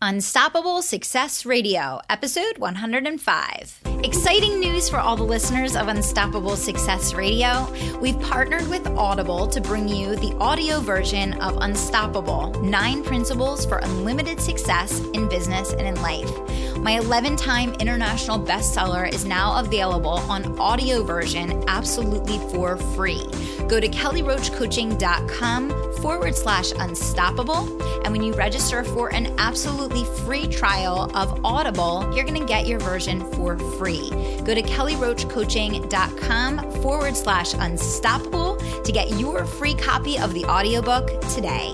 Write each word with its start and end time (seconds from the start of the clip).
Unstoppable 0.00 0.80
Success 0.82 1.44
Radio, 1.44 2.00
episode 2.08 2.58
105. 2.58 3.97
Exciting 4.04 4.60
news 4.60 4.88
for 4.88 4.98
all 4.98 5.16
the 5.16 5.24
listeners 5.24 5.74
of 5.74 5.88
Unstoppable 5.88 6.54
Success 6.54 7.14
Radio. 7.14 7.66
We've 8.00 8.20
partnered 8.20 8.68
with 8.68 8.86
Audible 8.86 9.48
to 9.48 9.60
bring 9.60 9.88
you 9.88 10.14
the 10.14 10.36
audio 10.36 10.78
version 10.78 11.32
of 11.40 11.58
Unstoppable 11.60 12.52
Nine 12.62 13.02
Principles 13.02 13.66
for 13.66 13.78
Unlimited 13.78 14.40
Success 14.40 15.00
in 15.14 15.28
Business 15.28 15.72
and 15.72 15.82
in 15.82 16.00
Life. 16.00 16.30
My 16.78 16.92
11 16.92 17.34
time 17.34 17.74
international 17.74 18.38
bestseller 18.38 19.12
is 19.12 19.24
now 19.24 19.58
available 19.58 20.20
on 20.30 20.56
audio 20.60 21.02
version 21.02 21.64
absolutely 21.66 22.38
for 22.50 22.76
free. 22.76 23.26
Go 23.68 23.80
to 23.80 23.88
kellyroachcoaching.com 23.88 25.92
forward 26.00 26.36
slash 26.36 26.70
unstoppable. 26.78 27.82
And 28.04 28.12
when 28.12 28.22
you 28.22 28.32
register 28.34 28.84
for 28.84 29.12
an 29.12 29.34
absolutely 29.38 30.04
free 30.24 30.46
trial 30.46 31.10
of 31.16 31.44
Audible, 31.44 32.08
you're 32.14 32.24
going 32.24 32.40
to 32.40 32.46
get 32.46 32.68
your 32.68 32.78
version 32.78 33.20
for 33.32 33.58
free. 33.58 33.87
Go 33.88 34.54
to 34.54 34.62
kellyroachcoaching.com 34.62 36.72
forward 36.82 37.16
slash 37.16 37.54
unstoppable 37.54 38.56
to 38.56 38.92
get 38.92 39.18
your 39.18 39.46
free 39.46 39.74
copy 39.74 40.18
of 40.18 40.34
the 40.34 40.44
audiobook 40.44 41.22
today. 41.30 41.72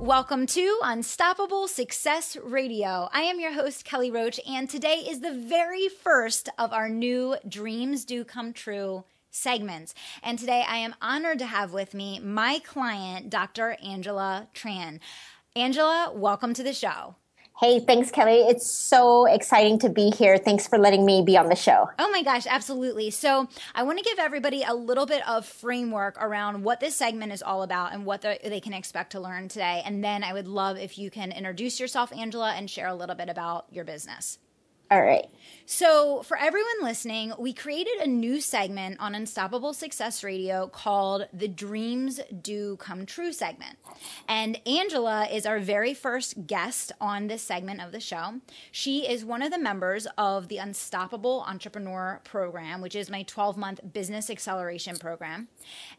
Welcome 0.00 0.46
to 0.48 0.80
Unstoppable 0.82 1.68
Success 1.68 2.36
Radio. 2.36 3.08
I 3.12 3.22
am 3.22 3.38
your 3.38 3.52
host, 3.52 3.84
Kelly 3.84 4.10
Roach, 4.10 4.40
and 4.48 4.68
today 4.68 4.96
is 4.96 5.20
the 5.20 5.32
very 5.32 5.88
first 5.88 6.48
of 6.58 6.72
our 6.72 6.88
new 6.88 7.36
Dreams 7.48 8.04
Do 8.04 8.24
Come 8.24 8.52
True 8.52 9.04
segments. 9.30 9.94
And 10.22 10.38
today 10.38 10.64
I 10.68 10.78
am 10.78 10.96
honored 11.00 11.38
to 11.38 11.46
have 11.46 11.72
with 11.72 11.94
me 11.94 12.18
my 12.18 12.58
client, 12.58 13.30
Dr. 13.30 13.76
Angela 13.82 14.48
Tran. 14.54 14.98
Angela, 15.54 16.10
welcome 16.12 16.52
to 16.52 16.64
the 16.64 16.74
show. 16.74 17.14
Hey, 17.60 17.78
thanks, 17.78 18.10
Kelly. 18.10 18.40
It's 18.40 18.68
so 18.68 19.26
exciting 19.26 19.78
to 19.78 19.88
be 19.88 20.10
here. 20.10 20.38
Thanks 20.38 20.66
for 20.66 20.76
letting 20.76 21.06
me 21.06 21.22
be 21.22 21.36
on 21.38 21.48
the 21.48 21.54
show. 21.54 21.88
Oh 22.00 22.10
my 22.10 22.24
gosh, 22.24 22.46
absolutely. 22.48 23.10
So, 23.10 23.48
I 23.76 23.84
want 23.84 23.98
to 23.98 24.04
give 24.04 24.18
everybody 24.18 24.64
a 24.64 24.74
little 24.74 25.06
bit 25.06 25.26
of 25.28 25.46
framework 25.46 26.20
around 26.20 26.64
what 26.64 26.80
this 26.80 26.96
segment 26.96 27.32
is 27.32 27.44
all 27.44 27.62
about 27.62 27.92
and 27.92 28.04
what 28.04 28.22
the, 28.22 28.40
they 28.42 28.58
can 28.58 28.72
expect 28.72 29.12
to 29.12 29.20
learn 29.20 29.46
today. 29.46 29.82
And 29.84 30.02
then 30.02 30.24
I 30.24 30.32
would 30.32 30.48
love 30.48 30.78
if 30.78 30.98
you 30.98 31.12
can 31.12 31.30
introduce 31.30 31.78
yourself, 31.78 32.12
Angela, 32.12 32.54
and 32.54 32.68
share 32.68 32.88
a 32.88 32.94
little 32.94 33.14
bit 33.14 33.28
about 33.28 33.66
your 33.70 33.84
business. 33.84 34.40
All 34.90 35.02
right. 35.02 35.26
So, 35.66 36.22
for 36.22 36.36
everyone 36.36 36.82
listening, 36.82 37.32
we 37.38 37.54
created 37.54 37.94
a 38.02 38.06
new 38.06 38.42
segment 38.42 39.00
on 39.00 39.14
Unstoppable 39.14 39.72
Success 39.72 40.22
Radio 40.22 40.66
called 40.66 41.26
the 41.32 41.48
Dreams 41.48 42.20
Do 42.42 42.76
Come 42.76 43.06
True 43.06 43.32
segment. 43.32 43.78
And 44.28 44.60
Angela 44.66 45.26
is 45.26 45.46
our 45.46 45.58
very 45.60 45.94
first 45.94 46.46
guest 46.46 46.92
on 47.00 47.28
this 47.28 47.40
segment 47.40 47.80
of 47.80 47.92
the 47.92 48.00
show. 48.00 48.40
She 48.72 49.08
is 49.08 49.24
one 49.24 49.40
of 49.40 49.50
the 49.50 49.58
members 49.58 50.06
of 50.18 50.48
the 50.48 50.58
Unstoppable 50.58 51.46
Entrepreneur 51.48 52.20
Program, 52.24 52.82
which 52.82 52.94
is 52.94 53.08
my 53.08 53.22
12 53.22 53.56
month 53.56 53.80
business 53.90 54.28
acceleration 54.28 54.96
program. 54.98 55.48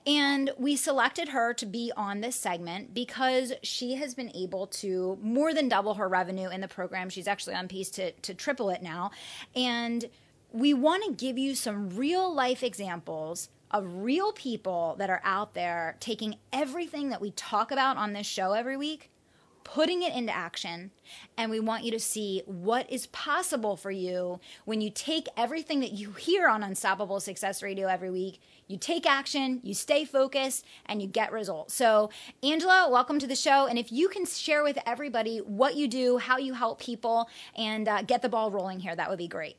And 0.06 0.52
we 0.60 0.76
selected 0.76 1.30
her 1.30 1.56
to 1.56 1.66
be 1.66 1.92
on 1.98 2.22
this 2.22 2.36
segment 2.36 2.94
because 2.94 3.54
she 3.64 3.96
has 3.96 4.14
been 4.14 4.32
able 4.36 4.68
to 4.68 5.18
more 5.24 5.56
than 5.56 5.70
double 5.70 5.96
her 5.96 6.08
revenue 6.08 6.50
in 6.50 6.62
the 6.62 6.68
program. 6.68 7.10
She's 7.10 7.28
actually 7.28 7.56
on 7.56 7.68
pace 7.68 7.90
to, 7.92 8.12
to 8.12 8.36
triple 8.36 8.70
it 8.70 8.75
now. 8.82 9.12
And 9.56 10.06
we 10.52 10.74
want 10.74 11.04
to 11.04 11.12
give 11.12 11.38
you 11.38 11.56
some 11.56 11.90
real 11.90 12.34
life 12.34 12.64
examples 12.64 13.50
of 13.72 14.04
real 14.04 14.32
people 14.32 14.96
that 15.00 15.10
are 15.10 15.22
out 15.24 15.54
there 15.54 15.98
taking 16.00 16.38
everything 16.54 17.10
that 17.10 17.20
we 17.20 17.32
talk 17.32 17.72
about 17.72 17.98
on 17.98 18.14
this 18.14 18.28
show 18.28 18.54
every 18.54 18.78
week, 18.78 19.12
putting 19.66 20.04
it 20.04 20.14
into 20.14 20.34
action. 20.34 20.92
And 21.38 21.52
we 21.52 21.60
want 21.60 21.84
you 21.84 21.92
to 21.92 22.00
see 22.00 22.44
what 22.46 22.90
is 22.90 23.08
possible 23.08 23.76
for 23.76 23.92
you 23.92 24.40
when 24.64 24.80
you 24.80 24.90
take 24.90 25.28
everything 25.36 25.82
that 25.82 25.92
you 25.92 26.12
hear 26.12 26.48
on 26.48 26.64
Unstoppable 26.64 27.20
Success 27.20 27.62
Radio 27.62 27.90
every 27.90 28.10
week. 28.10 28.40
You 28.68 28.78
take 28.78 29.06
action, 29.06 29.60
you 29.64 29.74
stay 29.74 30.06
focused, 30.06 30.66
and 30.86 31.02
you 31.02 31.08
get 31.08 31.34
results. 31.34 31.74
So, 31.74 32.10
Angela, 32.42 32.88
welcome 32.90 33.20
to 33.20 33.28
the 33.28 33.36
show. 33.36 33.68
And 33.68 33.78
if 33.78 33.92
you 33.92 34.08
can 34.08 34.26
share 34.26 34.64
with 34.64 34.78
everybody 34.86 35.40
what 35.40 35.76
you 35.76 35.88
do, 35.88 36.18
how 36.18 36.38
you 36.38 36.54
help 36.54 36.80
people, 36.80 37.30
and 37.58 37.88
uh, 37.88 38.02
get 38.04 38.22
the 38.22 38.30
ball 38.30 38.52
rolling 38.52 38.80
here, 38.80 38.96
that 38.96 39.10
would 39.10 39.20
be 39.20 39.28
great. 39.28 39.58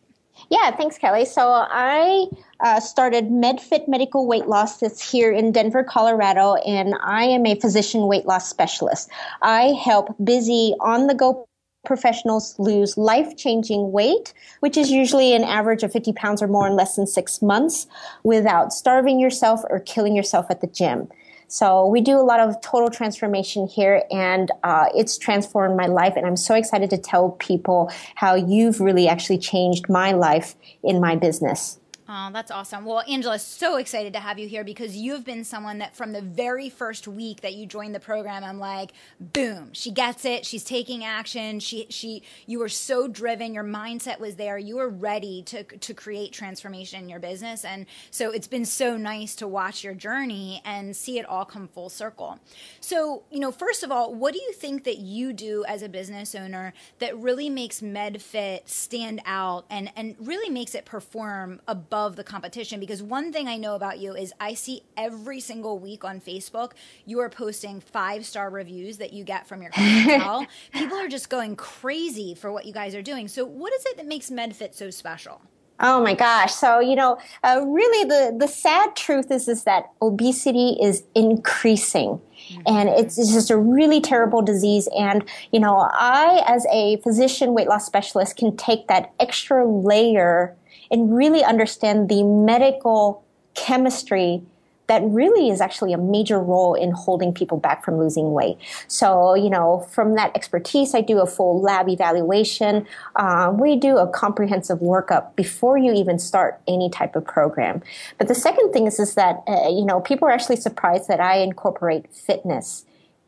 Yeah, 0.50 0.70
thanks, 0.76 0.98
Kelly. 0.98 1.24
So 1.24 1.48
I 1.48 2.26
uh, 2.60 2.80
started 2.80 3.26
MedFit 3.26 3.88
Medical 3.88 4.26
Weight 4.26 4.47
Loss 4.47 4.78
that's 4.78 5.10
here 5.10 5.32
in 5.32 5.52
Denver, 5.52 5.82
Colorado, 5.82 6.54
and 6.56 6.94
I 7.02 7.24
am 7.24 7.47
a 7.47 7.58
physician 7.58 8.06
weight 8.06 8.26
loss 8.26 8.48
specialist. 8.48 9.10
I 9.42 9.74
help 9.82 10.14
busy 10.22 10.74
on 10.80 11.06
the 11.06 11.14
go 11.14 11.48
professionals 11.84 12.58
lose 12.58 12.98
life 12.98 13.36
changing 13.36 13.92
weight, 13.92 14.34
which 14.60 14.76
is 14.76 14.91
usually 14.91 15.34
an 15.34 15.44
average 15.44 15.82
of 15.82 15.92
50 15.92 16.12
pounds 16.12 16.42
or 16.42 16.48
more 16.48 16.66
in 16.66 16.74
less 16.74 16.97
than 16.97 17.06
six 17.06 17.41
months, 17.41 17.86
without 18.24 18.72
starving 18.72 19.20
yourself 19.20 19.60
or 19.70 19.80
killing 19.80 20.14
yourself 20.14 20.47
at 20.50 20.60
the 20.60 20.66
gym. 20.66 21.08
So 21.48 21.86
we 21.86 22.00
do 22.00 22.18
a 22.18 22.22
lot 22.22 22.40
of 22.40 22.60
total 22.60 22.90
transformation 22.90 23.68
here, 23.68 24.02
and 24.10 24.50
uh, 24.64 24.86
it's 24.94 25.16
transformed 25.16 25.76
my 25.76 25.86
life. 25.86 26.14
And 26.16 26.26
I'm 26.26 26.36
so 26.36 26.54
excited 26.54 26.90
to 26.90 26.98
tell 26.98 27.30
people 27.32 27.90
how 28.16 28.34
you've 28.34 28.80
really 28.80 29.08
actually 29.08 29.38
changed 29.38 29.88
my 29.88 30.12
life 30.12 30.56
in 30.82 31.00
my 31.00 31.14
business. 31.14 31.78
Oh, 32.08 32.30
that's 32.32 32.52
awesome. 32.52 32.84
Well, 32.84 33.02
Angela, 33.08 33.36
so 33.36 33.78
excited 33.78 34.12
to 34.12 34.20
have 34.20 34.38
you 34.38 34.46
here 34.46 34.62
because 34.62 34.96
you've 34.96 35.24
been 35.24 35.42
someone 35.42 35.78
that 35.78 35.96
from 35.96 36.12
the 36.12 36.20
very 36.20 36.70
first 36.70 37.08
week 37.08 37.40
that 37.40 37.54
you 37.54 37.66
joined 37.66 37.96
the 37.96 38.00
program, 38.00 38.44
I'm 38.44 38.60
like, 38.60 38.92
boom, 39.18 39.70
she 39.72 39.90
gets 39.90 40.24
it. 40.24 40.46
She's 40.46 40.62
taking 40.62 41.04
action. 41.04 41.58
She, 41.58 41.86
she, 41.90 42.22
you 42.46 42.60
were 42.60 42.68
so 42.68 43.08
driven. 43.08 43.54
Your 43.54 43.64
mindset 43.64 44.20
was 44.20 44.36
there. 44.36 44.56
You 44.56 44.76
were 44.76 44.88
ready 44.88 45.42
to, 45.46 45.64
to 45.64 45.94
create 45.94 46.30
transformation 46.32 47.02
in 47.02 47.08
your 47.08 47.18
business. 47.18 47.64
And 47.64 47.86
so 48.12 48.30
it's 48.30 48.46
been 48.46 48.66
so 48.66 48.96
nice 48.96 49.34
to 49.36 49.48
watch 49.48 49.82
your 49.82 49.94
journey 49.94 50.62
and 50.64 50.94
see 50.94 51.18
it 51.18 51.26
all 51.26 51.44
come 51.44 51.66
full 51.66 51.88
circle. 51.88 52.38
So, 52.78 53.24
you 53.32 53.40
know, 53.40 53.50
first 53.50 53.82
of 53.82 53.90
all, 53.90 54.14
what 54.14 54.32
do 54.32 54.40
you 54.40 54.52
think 54.52 54.84
that 54.84 54.98
you 54.98 55.32
do 55.32 55.64
as 55.66 55.82
a 55.82 55.88
business 55.88 56.36
owner 56.36 56.72
that 57.00 57.18
really 57.18 57.50
makes 57.50 57.80
MedFit 57.80 58.68
stand 58.68 59.22
out 59.26 59.64
and, 59.70 59.90
and 59.96 60.14
really 60.20 60.50
makes 60.50 60.76
it 60.76 60.84
perform 60.84 61.60
above 61.66 61.95
above 61.96 62.16
the 62.16 62.24
competition 62.24 62.78
because 62.78 63.02
one 63.02 63.32
thing 63.32 63.48
I 63.48 63.56
know 63.56 63.74
about 63.74 63.98
you 63.98 64.14
is 64.14 64.30
I 64.38 64.52
see 64.52 64.82
every 64.98 65.40
single 65.40 65.78
week 65.78 66.04
on 66.04 66.20
Facebook 66.20 66.72
you 67.06 67.20
are 67.20 67.30
posting 67.30 67.80
five 67.80 68.26
star 68.26 68.50
reviews 68.50 68.98
that 68.98 69.14
you 69.14 69.24
get 69.24 69.46
from 69.46 69.62
your 69.62 69.70
clientele. 69.70 70.46
People 70.72 70.98
are 70.98 71.08
just 71.08 71.30
going 71.30 71.56
crazy 71.56 72.34
for 72.34 72.52
what 72.52 72.66
you 72.66 72.74
guys 72.74 72.94
are 72.94 73.00
doing. 73.00 73.28
So, 73.28 73.46
what 73.46 73.72
is 73.72 73.86
it 73.86 73.96
that 73.96 74.06
makes 74.06 74.28
MedFit 74.28 74.74
so 74.74 74.90
special? 74.90 75.40
Oh 75.80 76.02
my 76.02 76.14
gosh. 76.14 76.54
So, 76.54 76.80
you 76.80 76.96
know, 76.96 77.18
uh, 77.42 77.62
really 77.66 78.08
the, 78.08 78.36
the 78.38 78.48
sad 78.48 78.94
truth 78.94 79.30
is, 79.30 79.48
is 79.48 79.64
that 79.64 79.90
obesity 80.02 80.76
is 80.82 81.02
increasing. 81.14 82.20
Mm-hmm. 82.48 82.60
And 82.66 82.88
it's, 82.90 83.18
it's, 83.18 83.32
just 83.32 83.50
a 83.50 83.56
really 83.58 84.00
terrible 84.00 84.40
disease. 84.42 84.88
And, 84.96 85.24
you 85.52 85.60
know, 85.60 85.88
I, 85.92 86.42
as 86.46 86.66
a 86.72 86.96
physician 86.98 87.52
weight 87.52 87.68
loss 87.68 87.84
specialist, 87.84 88.36
can 88.36 88.56
take 88.56 88.88
that 88.88 89.12
extra 89.20 89.66
layer 89.66 90.56
and 90.91 91.14
really 91.14 91.44
understand 91.44 92.08
the 92.08 92.22
medical 92.22 93.24
chemistry 93.54 94.42
that 94.86 95.02
really 95.04 95.50
is 95.50 95.60
actually 95.60 95.92
a 95.92 95.98
major 95.98 96.38
role 96.38 96.74
in 96.74 96.92
holding 96.92 97.32
people 97.32 97.58
back 97.58 97.84
from 97.84 97.98
losing 97.98 98.32
weight. 98.32 98.56
So, 98.86 99.34
you 99.34 99.50
know, 99.50 99.86
from 99.91 100.14
that 100.14 100.34
expertise, 100.34 100.94
I 100.94 101.00
do 101.00 101.19
a 101.20 101.26
full 101.26 101.60
lab 101.60 101.88
evaluation. 101.88 102.86
Uh, 103.16 103.52
we 103.52 103.76
do 103.76 103.98
a 103.98 104.06
comprehensive 104.06 104.78
workup 104.78 105.34
before 105.34 105.76
you 105.76 105.92
even 105.92 106.19
start 106.19 106.60
any 106.69 106.88
type 106.88 107.16
of 107.16 107.24
program. 107.24 107.82
But 108.18 108.28
the 108.28 108.34
second 108.34 108.72
thing 108.72 108.86
is, 108.86 109.00
is 109.00 109.14
that, 109.14 109.42
uh, 109.48 109.68
you 109.68 109.84
know, 109.84 110.00
people 110.00 110.28
are 110.28 110.32
actually 110.32 110.56
surprised 110.56 111.08
that 111.08 111.20
I 111.20 111.38
incorporate 111.38 112.12
fitness 112.12 112.85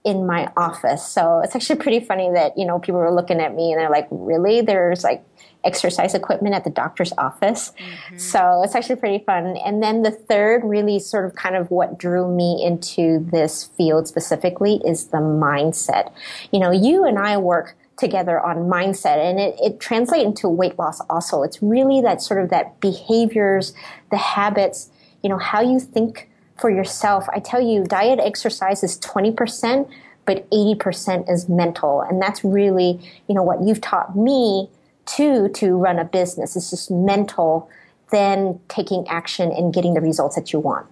in 0.09 0.27
my 0.27 0.51
office. 0.57 1.07
So 1.07 1.41
it's 1.45 1.55
actually 1.55 1.81
pretty 1.81 2.01
funny 2.01 2.31
that, 2.33 2.57
you 2.57 2.65
know, 2.65 2.79
people 2.79 2.99
were 2.99 3.15
looking 3.15 3.41
at 3.41 3.55
me 3.55 3.73
and 3.73 3.79
they're 3.79 3.91
like, 3.91 4.09
really? 4.11 4.63
There's 4.63 5.05
like 5.05 5.23
exercise 5.65 6.15
equipment 6.15 6.55
at 6.55 6.65
the 6.65 6.71
doctor's 6.71 7.13
office. 7.19 7.73
Mm-hmm. 7.79 8.17
So 8.17 8.63
it's 8.65 8.75
actually 8.75 8.97
pretty 8.97 9.23
fun. 9.23 9.59
And 9.59 9.83
then 9.83 10.01
the 10.01 10.11
third, 10.11 10.65
really 10.65 10.99
sort 10.99 11.27
of 11.27 11.35
kind 11.35 11.57
of 11.57 11.71
what 11.71 11.99
drew 11.99 12.35
me 12.35 12.65
into 12.65 13.19
this 13.31 13.65
field 13.77 14.09
specifically 14.09 14.81
is 14.87 15.09
the 15.09 15.19
mindset. 15.19 16.11
You 16.53 16.61
know, 16.61 16.71
you 16.71 17.05
and 17.05 17.19
I 17.19 17.37
work 17.37 17.77
together 17.99 18.41
on 18.41 18.57
mindset 18.61 19.19
and 19.19 19.39
it, 19.39 19.57
it 19.61 19.79
translates 19.79 20.25
into 20.25 20.49
weight 20.49 20.79
loss 20.79 21.03
also. 21.11 21.43
It's 21.43 21.63
really 21.63 22.01
that 22.01 22.23
sort 22.23 22.43
of 22.43 22.49
that 22.49 22.81
behaviors, 22.81 23.75
the 24.11 24.17
habits, 24.17 24.89
you 25.23 25.29
know, 25.29 25.37
how 25.37 25.61
you 25.61 25.79
think 25.79 26.31
for 26.61 26.71
yourself. 26.71 27.27
I 27.33 27.41
tell 27.41 27.61
you, 27.61 27.85
diet 27.85 28.21
exercise 28.21 28.83
is 28.83 28.99
20%, 29.01 29.89
but 30.25 30.49
80% 30.51 31.31
is 31.31 31.49
mental. 31.49 32.03
And 32.03 32.21
that's 32.21 32.45
really, 32.45 33.01
you 33.29 33.35
know, 33.35 33.43
what 33.43 33.63
you've 33.63 33.81
taught 33.81 34.17
me 34.17 34.69
Two, 35.09 35.49
to 35.55 35.75
run 35.75 35.99
a 35.99 36.05
business. 36.05 36.55
It's 36.55 36.69
just 36.69 36.91
mental, 36.91 37.71
then 38.11 38.61
taking 38.69 39.09
action 39.09 39.51
and 39.51 39.73
getting 39.73 39.95
the 39.95 40.03
results 40.03 40.37
that 40.37 40.53
you 40.53 40.59
want. 40.59 40.87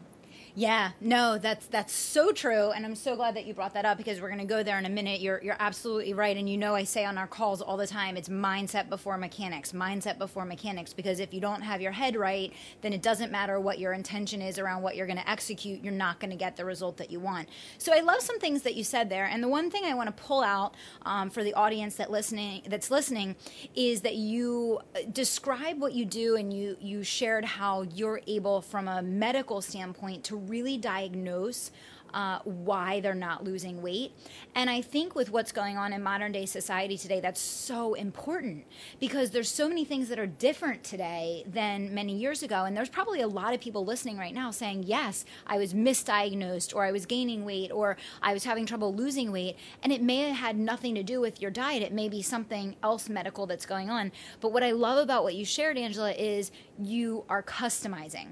Yeah, 0.59 0.93
no, 1.03 1.37
that's 1.37 1.67
that's 1.67 1.93
so 1.93 2.33
true, 2.33 2.71
and 2.71 2.87
I'm 2.87 2.95
so 2.95 3.15
glad 3.15 3.37
that 3.37 3.45
you 3.45 3.53
brought 3.53 3.75
that 3.75 3.85
up 3.85 3.99
because 3.99 4.23
we're 4.23 4.31
going 4.31 4.41
to 4.41 4.47
go 4.47 4.63
there 4.63 4.79
in 4.79 4.87
a 4.87 4.89
minute. 4.89 5.21
You're 5.21 5.39
you're 5.45 5.57
absolutely 5.61 6.15
right, 6.15 6.35
and 6.35 6.49
you 6.49 6.57
know 6.57 6.75
I 6.75 6.85
say 6.85 7.05
on 7.05 7.19
our 7.19 7.27
calls 7.27 7.61
all 7.61 7.77
the 7.77 7.87
time, 7.87 8.17
it's 8.17 8.31
mindset 8.31 8.89
before 8.89 9.19
mechanics, 9.19 9.73
mindset 9.73 10.17
before 10.17 10.47
mechanics. 10.47 10.95
Because 10.95 11.21
if 11.21 11.35
you 11.35 11.43
don't 11.43 11.61
have 11.61 11.83
your 11.83 11.93
head 11.93 12.17
right, 12.17 12.55
then 12.81 12.95
it 12.95 13.03
doesn't 13.03 13.31
matter 13.31 13.61
what 13.61 13.79
your 13.79 13.93
intention 13.93 14.41
is 14.41 14.59
around 14.59 14.81
what 14.81 14.97
you're 14.97 15.07
going 15.07 15.19
to 15.19 15.29
execute. 15.29 15.85
You're 15.85 15.93
not 15.93 16.21
going 16.21 16.31
to 16.31 16.39
get 16.39 16.57
the 16.57 16.65
result 16.65 16.97
that 16.97 17.11
you 17.11 17.21
want. 17.21 17.51
So 17.77 17.93
I 17.93 18.01
love 18.01 18.23
some 18.23 18.39
things 18.41 18.63
that 18.63 18.77
you 18.77 18.83
said 18.83 19.11
there, 19.11 19.27
and 19.27 19.43
the 19.43 19.49
one 19.49 19.71
thing 19.71 19.85
I 19.85 19.93
want 19.93 20.07
to 20.07 20.23
pull 20.25 20.43
out 20.43 20.75
um, 21.03 21.29
for 21.29 21.45
the 21.45 21.53
audience 21.53 21.97
that 21.97 22.11
listening 22.11 22.63
that's 22.67 22.91
listening 22.91 23.37
is 23.75 24.01
that 24.01 24.15
you 24.15 24.81
uh, 24.95 25.01
describe 25.13 25.79
what 25.79 25.93
you 25.93 26.07
do, 26.07 26.37
and 26.37 26.51
you 26.51 26.79
you 26.81 27.03
shared 27.03 27.45
how 27.45 27.83
you're 27.83 28.23
able 28.27 28.63
from 28.63 28.89
a 28.89 29.03
medical 29.03 29.61
standpoint 29.61 30.25
to 30.25 30.46
really 30.49 30.79
diagnose 30.79 31.71
uh, 32.17 32.39
why 32.45 33.01
they're 33.01 33.15
not 33.15 33.45
losing 33.45 33.83
weight. 33.83 34.11
And 34.55 34.71
I 34.71 34.81
think 34.81 35.15
with 35.15 35.31
what's 35.31 35.53
going 35.53 35.77
on 35.77 35.93
in 35.93 36.03
modern 36.03 36.33
day 36.33 36.47
society 36.47 36.97
today, 36.97 37.21
that's 37.21 37.41
so 37.41 37.93
important 37.93 38.65
because 38.99 39.31
there's 39.31 39.51
so 39.51 39.69
many 39.69 39.85
things 39.85 40.09
that 40.09 40.19
are 40.19 40.27
different 40.27 40.83
today 40.83 41.45
than 41.47 41.95
many 41.95 42.17
years 42.17 42.43
ago. 42.43 42.65
And 42.65 42.75
there's 42.75 42.89
probably 42.89 43.21
a 43.21 43.29
lot 43.29 43.53
of 43.53 43.61
people 43.61 43.85
listening 43.85 44.17
right 44.17 44.33
now 44.35 44.51
saying, 44.51 44.85
Yes, 44.85 45.27
I 45.47 45.59
was 45.59 45.75
misdiagnosed, 45.75 46.75
or 46.75 46.85
I 46.85 46.93
was 46.93 47.05
gaining 47.05 47.45
weight, 47.45 47.71
or 47.71 47.99
I 48.23 48.33
was 48.33 48.45
having 48.45 48.65
trouble 48.65 48.95
losing 48.95 49.31
weight. 49.31 49.57
And 49.83 49.93
it 49.93 50.03
may 50.03 50.29
have 50.29 50.37
had 50.37 50.59
nothing 50.59 50.95
to 50.95 51.03
do 51.03 51.21
with 51.21 51.43
your 51.43 51.51
diet, 51.51 51.83
it 51.83 51.93
may 51.93 52.09
be 52.09 52.23
something 52.23 52.77
else 52.83 53.11
medical 53.11 53.47
that's 53.47 53.67
going 53.67 53.91
on. 53.91 54.11
But 54.41 54.53
what 54.53 54.63
I 54.63 54.71
love 54.71 54.99
about 54.99 55.23
what 55.23 55.35
you 55.35 55.45
shared, 55.45 55.77
Angela, 55.77 56.13
is 56.13 56.51
you 56.79 57.25
are 57.29 57.43
customizing 57.43 58.29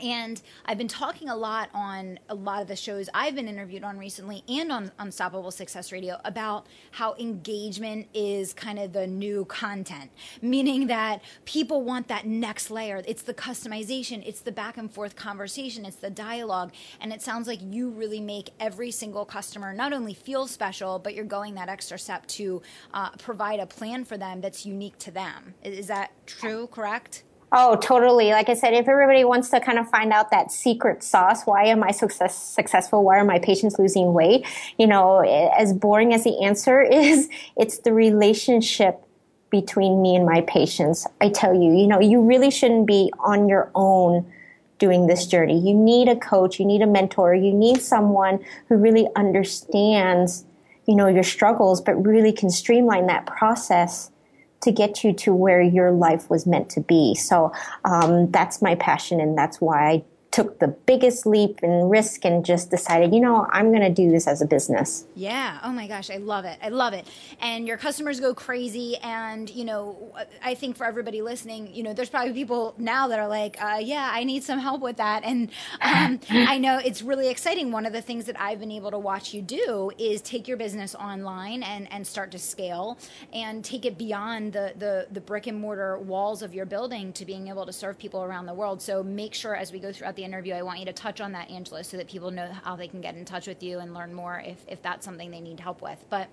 and 0.00 0.40
I've 0.64 0.78
been 0.78 0.88
talking 0.88 1.28
a 1.28 1.36
lot 1.36 1.68
on 1.74 2.18
a 2.28 2.34
lot 2.34 2.62
of 2.62 2.68
the 2.68 2.76
shows 2.76 3.08
I've 3.14 3.34
been 3.34 3.48
interviewed 3.48 3.84
on 3.84 3.98
recently 3.98 4.42
and 4.48 4.72
on 4.72 4.92
Unstoppable 4.98 5.50
Success 5.50 5.92
Radio 5.92 6.18
about 6.24 6.66
how 6.92 7.14
engagement 7.18 8.06
is 8.14 8.52
kind 8.52 8.78
of 8.78 8.92
the 8.92 9.06
new 9.06 9.44
content, 9.46 10.10
meaning 10.40 10.86
that 10.86 11.22
people 11.44 11.82
want 11.82 12.08
that 12.08 12.26
next 12.26 12.70
layer. 12.70 13.02
It's 13.06 13.22
the 13.22 13.34
customization, 13.34 14.26
it's 14.26 14.40
the 14.40 14.52
back 14.52 14.76
and 14.76 14.90
forth 14.90 15.16
conversation, 15.16 15.84
it's 15.84 15.96
the 15.96 16.10
dialogue. 16.10 16.72
And 17.00 17.12
it 17.12 17.22
sounds 17.22 17.46
like 17.46 17.60
you 17.62 17.90
really 17.90 18.20
make 18.20 18.50
every 18.60 18.90
single 18.90 19.24
customer 19.24 19.72
not 19.72 19.92
only 19.92 20.14
feel 20.14 20.46
special, 20.46 20.98
but 20.98 21.14
you're 21.14 21.24
going 21.24 21.54
that 21.54 21.68
extra 21.68 21.98
step 21.98 22.26
to 22.26 22.62
uh, 22.94 23.10
provide 23.10 23.60
a 23.60 23.66
plan 23.66 24.04
for 24.04 24.16
them 24.16 24.40
that's 24.40 24.64
unique 24.64 24.98
to 24.98 25.10
them. 25.10 25.54
Is 25.62 25.86
that 25.88 26.10
true, 26.26 26.66
correct? 26.68 27.24
Oh, 27.54 27.76
totally. 27.76 28.30
Like 28.30 28.48
I 28.48 28.54
said, 28.54 28.72
if 28.72 28.88
everybody 28.88 29.24
wants 29.24 29.50
to 29.50 29.60
kind 29.60 29.78
of 29.78 29.86
find 29.90 30.10
out 30.10 30.30
that 30.30 30.50
secret 30.50 31.02
sauce, 31.02 31.44
why 31.44 31.64
am 31.64 31.82
I 31.84 31.90
success, 31.90 32.34
successful? 32.34 33.04
Why 33.04 33.18
are 33.18 33.24
my 33.26 33.38
patients 33.38 33.78
losing 33.78 34.14
weight? 34.14 34.46
You 34.78 34.86
know, 34.86 35.20
as 35.20 35.74
boring 35.74 36.14
as 36.14 36.24
the 36.24 36.42
answer 36.42 36.80
is, 36.90 37.28
it's 37.58 37.78
the 37.80 37.92
relationship 37.92 39.04
between 39.50 40.00
me 40.00 40.16
and 40.16 40.24
my 40.24 40.40
patients. 40.48 41.06
I 41.20 41.28
tell 41.28 41.54
you, 41.54 41.76
you 41.76 41.86
know, 41.86 42.00
you 42.00 42.22
really 42.22 42.50
shouldn't 42.50 42.86
be 42.86 43.12
on 43.20 43.50
your 43.50 43.70
own 43.74 44.32
doing 44.78 45.06
this 45.06 45.26
journey. 45.26 45.60
You 45.60 45.74
need 45.74 46.08
a 46.08 46.16
coach, 46.16 46.58
you 46.58 46.64
need 46.64 46.80
a 46.80 46.86
mentor, 46.86 47.34
you 47.34 47.52
need 47.52 47.82
someone 47.82 48.42
who 48.68 48.76
really 48.76 49.06
understands, 49.14 50.46
you 50.86 50.96
know, 50.96 51.06
your 51.06 51.22
struggles, 51.22 51.82
but 51.82 52.02
really 52.02 52.32
can 52.32 52.48
streamline 52.48 53.08
that 53.08 53.26
process 53.26 54.10
to 54.62 54.72
get 54.72 55.04
you 55.04 55.12
to 55.12 55.34
where 55.34 55.60
your 55.60 55.90
life 55.90 56.30
was 56.30 56.46
meant 56.46 56.70
to 56.70 56.80
be. 56.80 57.14
So 57.14 57.52
um, 57.84 58.30
that's 58.30 58.62
my 58.62 58.74
passion, 58.74 59.20
and 59.20 59.36
that's 59.36 59.60
why 59.60 59.90
I 59.90 60.04
took 60.32 60.58
the 60.60 60.68
biggest 60.68 61.26
leap 61.26 61.60
and 61.62 61.90
risk 61.90 62.24
and 62.24 62.42
just 62.44 62.70
decided, 62.70 63.14
you 63.14 63.20
know, 63.20 63.46
I'm 63.50 63.68
going 63.68 63.82
to 63.82 63.90
do 63.90 64.10
this 64.10 64.26
as 64.26 64.40
a 64.40 64.46
business. 64.46 65.04
Yeah. 65.14 65.60
Oh 65.62 65.70
my 65.70 65.86
gosh, 65.86 66.08
I 66.08 66.16
love 66.16 66.46
it. 66.46 66.58
I 66.62 66.70
love 66.70 66.94
it. 66.94 67.06
And 67.40 67.66
your 67.68 67.76
customers 67.76 68.18
go 68.18 68.32
crazy. 68.32 68.96
And, 69.02 69.50
you 69.50 69.66
know, 69.66 70.14
I 70.42 70.54
think 70.54 70.78
for 70.78 70.86
everybody 70.86 71.20
listening, 71.20 71.72
you 71.74 71.82
know, 71.82 71.92
there's 71.92 72.08
probably 72.08 72.32
people 72.32 72.74
now 72.78 73.08
that 73.08 73.18
are 73.18 73.28
like, 73.28 73.62
uh, 73.62 73.78
yeah, 73.82 74.10
I 74.10 74.24
need 74.24 74.42
some 74.42 74.58
help 74.58 74.80
with 74.80 74.96
that. 74.96 75.22
And 75.22 75.50
um, 75.82 76.18
I 76.30 76.56
know 76.56 76.78
it's 76.78 77.02
really 77.02 77.28
exciting. 77.28 77.70
One 77.70 77.84
of 77.84 77.92
the 77.92 78.02
things 78.02 78.24
that 78.24 78.40
I've 78.40 78.58
been 78.58 78.72
able 78.72 78.90
to 78.90 78.98
watch 78.98 79.34
you 79.34 79.42
do 79.42 79.90
is 79.98 80.22
take 80.22 80.48
your 80.48 80.56
business 80.56 80.94
online 80.94 81.62
and, 81.62 81.92
and 81.92 82.06
start 82.06 82.30
to 82.30 82.38
scale 82.38 82.96
and 83.34 83.62
take 83.62 83.84
it 83.84 83.98
beyond 83.98 84.54
the, 84.54 84.72
the, 84.78 85.08
the 85.10 85.20
brick 85.20 85.46
and 85.46 85.60
mortar 85.60 85.98
walls 85.98 86.40
of 86.40 86.54
your 86.54 86.64
building 86.64 87.12
to 87.12 87.26
being 87.26 87.48
able 87.48 87.66
to 87.66 87.72
serve 87.72 87.98
people 87.98 88.24
around 88.24 88.46
the 88.46 88.54
world. 88.54 88.80
So 88.80 89.02
make 89.02 89.34
sure 89.34 89.54
as 89.54 89.72
we 89.72 89.78
go 89.78 89.92
throughout 89.92 90.16
the 90.16 90.21
the 90.22 90.26
interview, 90.26 90.54
I 90.54 90.62
want 90.62 90.78
you 90.78 90.86
to 90.86 90.92
touch 90.92 91.20
on 91.20 91.32
that, 91.32 91.50
Angela, 91.50 91.82
so 91.82 91.96
that 91.96 92.08
people 92.08 92.30
know 92.30 92.48
how 92.62 92.76
they 92.76 92.86
can 92.86 93.00
get 93.00 93.16
in 93.16 93.24
touch 93.24 93.46
with 93.46 93.62
you 93.62 93.80
and 93.80 93.92
learn 93.92 94.14
more 94.14 94.40
if, 94.44 94.64
if 94.68 94.80
that's 94.82 95.04
something 95.04 95.30
they 95.30 95.40
need 95.40 95.58
help 95.58 95.82
with. 95.82 96.04
But 96.08 96.28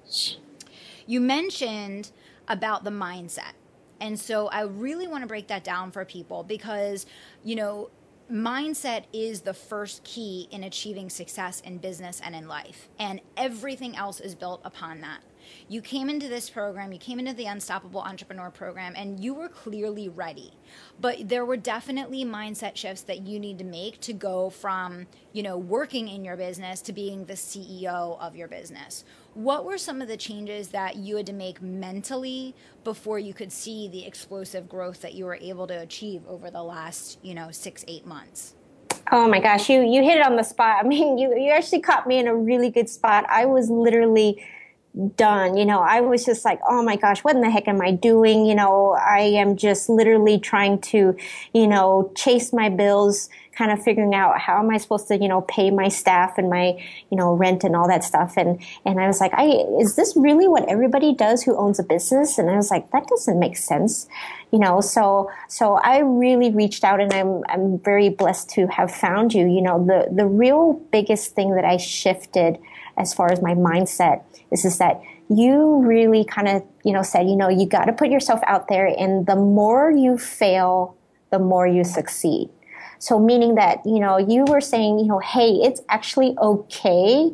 you 1.07 1.19
mentioned 1.19 2.11
about 2.47 2.83
the 2.83 2.91
mindset. 2.91 3.53
And 3.99 4.19
so 4.19 4.47
I 4.47 4.61
really 4.61 5.07
want 5.07 5.23
to 5.23 5.27
break 5.27 5.47
that 5.47 5.63
down 5.63 5.91
for 5.91 6.05
people 6.05 6.43
because, 6.43 7.05
you 7.43 7.55
know, 7.55 7.89
mindset 8.31 9.03
is 9.11 9.41
the 9.41 9.53
first 9.53 10.03
key 10.03 10.47
in 10.51 10.63
achieving 10.63 11.09
success 11.09 11.59
in 11.61 11.79
business 11.79 12.21
and 12.23 12.35
in 12.35 12.47
life. 12.47 12.89
And 12.99 13.19
everything 13.35 13.95
else 13.95 14.19
is 14.19 14.35
built 14.35 14.61
upon 14.63 15.01
that. 15.01 15.19
You 15.67 15.81
came 15.81 16.09
into 16.09 16.27
this 16.27 16.49
program, 16.49 16.91
you 16.91 16.99
came 16.99 17.19
into 17.19 17.33
the 17.33 17.45
Unstoppable 17.45 18.01
Entrepreneur 18.01 18.49
program, 18.49 18.93
and 18.95 19.19
you 19.19 19.33
were 19.33 19.49
clearly 19.49 20.09
ready. 20.09 20.53
But 20.99 21.29
there 21.29 21.45
were 21.45 21.57
definitely 21.57 22.25
mindset 22.25 22.75
shifts 22.75 23.01
that 23.03 23.27
you 23.27 23.39
need 23.39 23.57
to 23.59 23.63
make 23.63 23.99
to 24.01 24.13
go 24.13 24.49
from, 24.49 25.07
you 25.33 25.43
know, 25.43 25.57
working 25.57 26.07
in 26.07 26.23
your 26.23 26.37
business 26.37 26.81
to 26.83 26.93
being 26.93 27.25
the 27.25 27.33
CEO 27.33 28.19
of 28.19 28.35
your 28.35 28.47
business. 28.47 29.05
What 29.33 29.65
were 29.65 29.77
some 29.77 30.01
of 30.01 30.07
the 30.07 30.17
changes 30.17 30.69
that 30.69 30.95
you 30.95 31.15
had 31.15 31.25
to 31.27 31.33
make 31.33 31.61
mentally 31.61 32.55
before 32.83 33.19
you 33.19 33.33
could 33.33 33.51
see 33.51 33.87
the 33.87 34.05
explosive 34.05 34.67
growth 34.67 35.01
that 35.01 35.13
you 35.13 35.25
were 35.25 35.35
able 35.35 35.67
to 35.67 35.79
achieve 35.79 36.23
over 36.27 36.49
the 36.49 36.63
last, 36.63 37.19
you 37.21 37.33
know, 37.33 37.51
six, 37.51 37.85
eight 37.87 38.05
months? 38.05 38.55
Oh 39.11 39.27
my 39.27 39.39
gosh, 39.39 39.69
you 39.69 39.81
you 39.81 40.03
hit 40.03 40.17
it 40.17 40.25
on 40.25 40.35
the 40.35 40.43
spot. 40.43 40.77
I 40.83 40.87
mean, 40.87 41.17
you 41.17 41.37
you 41.37 41.51
actually 41.51 41.81
caught 41.81 42.07
me 42.07 42.19
in 42.19 42.27
a 42.27 42.35
really 42.35 42.69
good 42.69 42.89
spot. 42.89 43.25
I 43.29 43.45
was 43.45 43.69
literally 43.69 44.43
done. 45.15 45.55
You 45.55 45.65
know, 45.65 45.79
I 45.79 46.01
was 46.01 46.25
just 46.25 46.43
like, 46.43 46.59
oh 46.67 46.83
my 46.83 46.95
gosh, 46.95 47.19
what 47.23 47.35
in 47.35 47.41
the 47.41 47.49
heck 47.49 47.67
am 47.67 47.81
I 47.81 47.91
doing? 47.91 48.45
You 48.45 48.55
know, 48.55 48.91
I 48.93 49.19
am 49.19 49.55
just 49.55 49.87
literally 49.87 50.39
trying 50.39 50.81
to, 50.81 51.15
you 51.53 51.67
know, 51.67 52.11
chase 52.15 52.51
my 52.51 52.69
bills, 52.69 53.29
kind 53.53 53.71
of 53.71 53.83
figuring 53.83 54.15
out 54.15 54.39
how 54.39 54.59
am 54.59 54.71
I 54.71 54.77
supposed 54.77 55.07
to, 55.09 55.17
you 55.17 55.27
know, 55.27 55.41
pay 55.41 55.69
my 55.69 55.89
staff 55.89 56.37
and 56.37 56.49
my, 56.49 56.81
you 57.11 57.17
know, 57.17 57.33
rent 57.33 57.63
and 57.63 57.75
all 57.75 57.87
that 57.87 58.03
stuff. 58.03 58.35
And, 58.35 58.61
and 58.85 58.99
I 58.99 59.07
was 59.07 59.19
like, 59.19 59.33
I, 59.33 59.63
is 59.79 59.95
this 59.95 60.13
really 60.15 60.47
what 60.47 60.67
everybody 60.67 61.13
does 61.13 61.43
who 61.43 61.55
owns 61.55 61.77
a 61.77 61.83
business? 61.83 62.37
And 62.37 62.49
I 62.49 62.55
was 62.55 62.71
like, 62.71 62.89
that 62.91 63.07
doesn't 63.07 63.37
make 63.37 63.57
sense. 63.57 64.07
You 64.51 64.59
know, 64.59 64.81
so, 64.81 65.29
so 65.47 65.75
I 65.75 65.99
really 65.99 66.49
reached 66.49 66.83
out 66.83 66.99
and 66.99 67.13
I'm, 67.13 67.43
I'm 67.49 67.77
very 67.79 68.09
blessed 68.09 68.49
to 68.51 68.67
have 68.67 68.91
found 68.91 69.33
you. 69.33 69.45
You 69.45 69.61
know, 69.61 69.85
the, 69.85 70.07
the 70.11 70.25
real 70.25 70.73
biggest 70.91 71.35
thing 71.35 71.53
that 71.55 71.65
I 71.65 71.77
shifted 71.77 72.57
as 72.99 73.13
far 73.13 73.31
as 73.31 73.41
my 73.41 73.55
mindset. 73.55 74.23
Is 74.51 74.65
is 74.65 74.77
that 74.77 75.01
you 75.29 75.81
really 75.83 76.23
kind 76.25 76.47
of 76.47 76.63
you 76.83 76.93
know 76.93 77.01
said 77.01 77.27
you 77.27 77.35
know 77.35 77.49
you 77.49 77.65
got 77.65 77.85
to 77.85 77.93
put 77.93 78.09
yourself 78.09 78.41
out 78.45 78.67
there 78.67 78.87
and 78.87 79.25
the 79.25 79.35
more 79.35 79.91
you 79.91 80.17
fail 80.17 80.95
the 81.31 81.39
more 81.39 81.65
you 81.65 81.83
succeed. 81.83 82.49
So 82.99 83.19
meaning 83.19 83.55
that 83.55 83.85
you 83.85 83.99
know 83.99 84.17
you 84.17 84.45
were 84.45 84.61
saying 84.61 84.99
you 84.99 85.05
know 85.05 85.19
hey 85.19 85.51
it's 85.63 85.81
actually 85.89 86.35
okay 86.37 87.31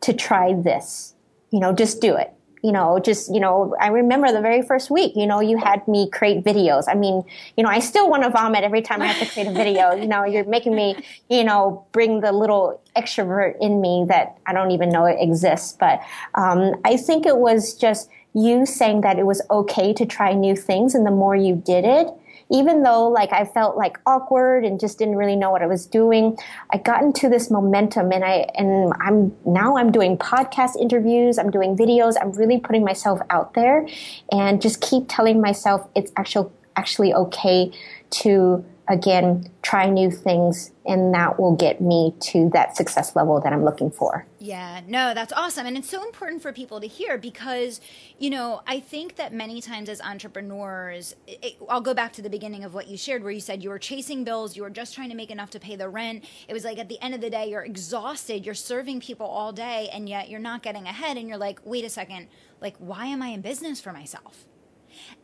to 0.00 0.12
try 0.12 0.54
this. 0.54 1.14
You 1.50 1.60
know 1.60 1.72
just 1.72 2.00
do 2.00 2.16
it 2.16 2.32
you 2.62 2.70
know, 2.70 3.00
just, 3.00 3.32
you 3.34 3.40
know, 3.40 3.74
I 3.80 3.88
remember 3.88 4.30
the 4.30 4.40
very 4.40 4.62
first 4.62 4.88
week, 4.88 5.12
you 5.16 5.26
know, 5.26 5.40
you 5.40 5.58
had 5.58 5.86
me 5.88 6.08
create 6.08 6.44
videos. 6.44 6.84
I 6.86 6.94
mean, 6.94 7.24
you 7.56 7.64
know, 7.64 7.68
I 7.68 7.80
still 7.80 8.08
want 8.08 8.22
to 8.22 8.30
vomit 8.30 8.62
every 8.62 8.82
time 8.82 9.02
I 9.02 9.06
have 9.06 9.26
to 9.26 9.32
create 9.32 9.48
a 9.48 9.52
video. 9.52 9.92
You 9.92 10.06
know, 10.06 10.24
you're 10.24 10.44
making 10.44 10.76
me, 10.76 10.96
you 11.28 11.42
know, 11.42 11.84
bring 11.90 12.20
the 12.20 12.30
little 12.30 12.80
extrovert 12.96 13.56
in 13.60 13.80
me 13.80 14.04
that 14.08 14.38
I 14.46 14.52
don't 14.52 14.70
even 14.70 14.90
know 14.90 15.06
it 15.06 15.16
exists. 15.18 15.72
But 15.72 16.00
um, 16.36 16.74
I 16.84 16.96
think 16.96 17.26
it 17.26 17.38
was 17.38 17.74
just 17.74 18.08
you 18.32 18.64
saying 18.64 19.00
that 19.00 19.18
it 19.18 19.26
was 19.26 19.42
okay 19.50 19.92
to 19.94 20.06
try 20.06 20.32
new 20.32 20.54
things. 20.54 20.94
And 20.94 21.04
the 21.04 21.10
more 21.10 21.34
you 21.34 21.56
did 21.56 21.84
it, 21.84 22.06
even 22.52 22.82
though 22.82 23.08
like 23.08 23.32
I 23.32 23.44
felt 23.44 23.76
like 23.76 23.98
awkward 24.06 24.64
and 24.64 24.78
just 24.78 24.98
didn't 24.98 25.16
really 25.16 25.36
know 25.36 25.50
what 25.50 25.62
I 25.62 25.66
was 25.66 25.86
doing, 25.86 26.36
I 26.70 26.78
got 26.78 27.02
into 27.02 27.28
this 27.28 27.50
momentum 27.50 28.12
and 28.12 28.24
I, 28.24 28.46
and 28.54 28.92
I'm 29.00 29.34
now 29.46 29.76
I'm 29.76 29.90
doing 29.90 30.18
podcast 30.18 30.76
interviews, 30.76 31.38
I'm 31.38 31.50
doing 31.50 31.76
videos, 31.76 32.14
I'm 32.20 32.32
really 32.32 32.58
putting 32.58 32.84
myself 32.84 33.20
out 33.30 33.54
there 33.54 33.86
and 34.30 34.60
just 34.60 34.80
keep 34.80 35.04
telling 35.08 35.40
myself 35.40 35.88
it's 35.96 36.12
actually, 36.16 36.50
actually 36.76 37.14
okay 37.14 37.72
to 38.10 38.64
again 38.88 39.48
try 39.62 39.88
new 39.88 40.10
things 40.10 40.72
and 40.84 41.14
that 41.14 41.38
will 41.38 41.54
get 41.54 41.80
me 41.80 42.12
to 42.18 42.50
that 42.52 42.76
success 42.76 43.14
level 43.14 43.40
that 43.40 43.52
I'm 43.52 43.64
looking 43.64 43.90
for. 43.90 44.26
Yeah, 44.40 44.80
no, 44.88 45.14
that's 45.14 45.32
awesome. 45.32 45.66
And 45.66 45.76
it's 45.76 45.88
so 45.88 46.04
important 46.04 46.42
for 46.42 46.52
people 46.52 46.80
to 46.80 46.88
hear 46.88 47.16
because, 47.16 47.80
you 48.18 48.28
know, 48.30 48.62
I 48.66 48.80
think 48.80 49.14
that 49.16 49.32
many 49.32 49.60
times 49.60 49.88
as 49.88 50.00
entrepreneurs, 50.00 51.14
it, 51.28 51.56
I'll 51.68 51.80
go 51.80 51.94
back 51.94 52.12
to 52.14 52.22
the 52.22 52.28
beginning 52.28 52.64
of 52.64 52.74
what 52.74 52.88
you 52.88 52.96
shared 52.96 53.22
where 53.22 53.30
you 53.30 53.40
said 53.40 53.62
you 53.62 53.70
were 53.70 53.78
chasing 53.78 54.24
bills, 54.24 54.56
you 54.56 54.62
were 54.62 54.70
just 54.70 54.94
trying 54.94 55.10
to 55.10 55.16
make 55.16 55.30
enough 55.30 55.50
to 55.50 55.60
pay 55.60 55.76
the 55.76 55.88
rent. 55.88 56.24
It 56.48 56.52
was 56.52 56.64
like 56.64 56.78
at 56.78 56.88
the 56.88 57.00
end 57.00 57.14
of 57.14 57.20
the 57.20 57.30
day, 57.30 57.48
you're 57.48 57.64
exhausted, 57.64 58.44
you're 58.44 58.54
serving 58.54 59.00
people 59.00 59.26
all 59.26 59.52
day, 59.52 59.88
and 59.92 60.08
yet 60.08 60.28
you're 60.28 60.40
not 60.40 60.62
getting 60.62 60.86
ahead. 60.86 61.16
And 61.16 61.28
you're 61.28 61.38
like, 61.38 61.60
wait 61.64 61.84
a 61.84 61.88
second, 61.88 62.26
like, 62.60 62.74
why 62.78 63.06
am 63.06 63.22
I 63.22 63.28
in 63.28 63.40
business 63.40 63.80
for 63.80 63.92
myself? 63.92 64.46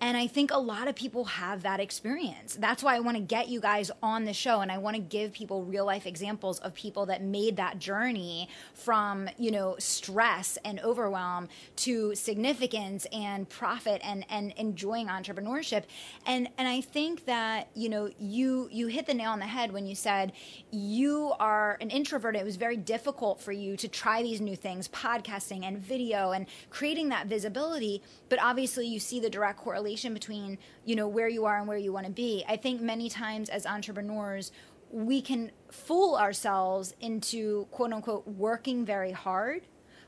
And 0.00 0.16
I 0.16 0.26
think 0.26 0.50
a 0.50 0.58
lot 0.58 0.88
of 0.88 0.94
people 0.94 1.25
have 1.25 1.62
that 1.62 1.80
experience. 1.80 2.56
That's 2.58 2.82
why 2.82 2.96
I 2.96 3.00
want 3.00 3.16
to 3.16 3.22
get 3.22 3.48
you 3.48 3.60
guys 3.60 3.90
on 4.02 4.25
the 4.25 4.32
show 4.32 4.60
and 4.60 4.70
I 4.70 4.78
want 4.78 4.96
to 4.96 5.02
give 5.02 5.32
people 5.32 5.64
real 5.64 5.84
life 5.84 6.06
examples 6.06 6.58
of 6.60 6.75
people 6.75 7.06
that 7.06 7.22
made 7.22 7.56
that 7.56 7.78
journey 7.78 8.48
from, 8.75 9.28
you 9.38 9.50
know, 9.50 9.76
stress 9.78 10.58
and 10.64 10.80
overwhelm 10.80 11.48
to 11.76 12.14
significance 12.14 13.06
and 13.12 13.48
profit 13.48 14.00
and 14.04 14.25
and 14.30 14.52
enjoying 14.52 15.08
entrepreneurship. 15.08 15.84
And 16.26 16.48
and 16.58 16.68
I 16.68 16.80
think 16.80 17.25
that, 17.26 17.68
you 17.75 17.88
know, 17.88 18.10
you 18.18 18.68
you 18.70 18.87
hit 18.88 19.06
the 19.06 19.14
nail 19.14 19.32
on 19.32 19.38
the 19.38 19.46
head 19.46 19.72
when 19.72 19.87
you 19.87 19.94
said 19.94 20.32
you 20.70 21.32
are 21.40 21.76
an 21.80 21.90
introvert. 21.90 22.37
It 22.37 22.44
was 22.44 22.56
very 22.56 22.76
difficult 22.76 23.40
for 23.40 23.52
you 23.52 23.76
to 23.76 23.88
try 23.88 24.22
these 24.22 24.40
new 24.40 24.56
things, 24.56 24.88
podcasting 24.88 25.64
and 25.64 25.78
video 25.78 26.32
and 26.32 26.46
creating 26.70 27.08
that 27.10 27.26
visibility, 27.26 28.02
but 28.28 28.38
obviously 28.42 28.87
you 28.87 29.00
see 29.00 29.20
the 29.20 29.30
direct 29.30 29.58
correlation 29.68 30.14
between 30.14 30.56
you 30.87 30.96
know 30.96 31.06
where 31.06 31.28
you 31.28 31.44
are 31.44 31.58
and 31.58 31.68
where 31.68 31.76
you 31.76 31.92
want 31.92 32.06
to 32.06 32.12
be 32.12 32.42
i 32.48 32.56
think 32.56 32.80
many 32.80 33.10
times 33.10 33.50
as 33.50 33.66
entrepreneurs 33.66 34.50
we 34.90 35.20
can 35.20 35.52
fool 35.70 36.16
ourselves 36.16 36.94
into 37.02 37.66
quote 37.70 37.92
unquote 37.92 38.26
working 38.26 38.87
very 38.87 39.12
hard 39.12 39.66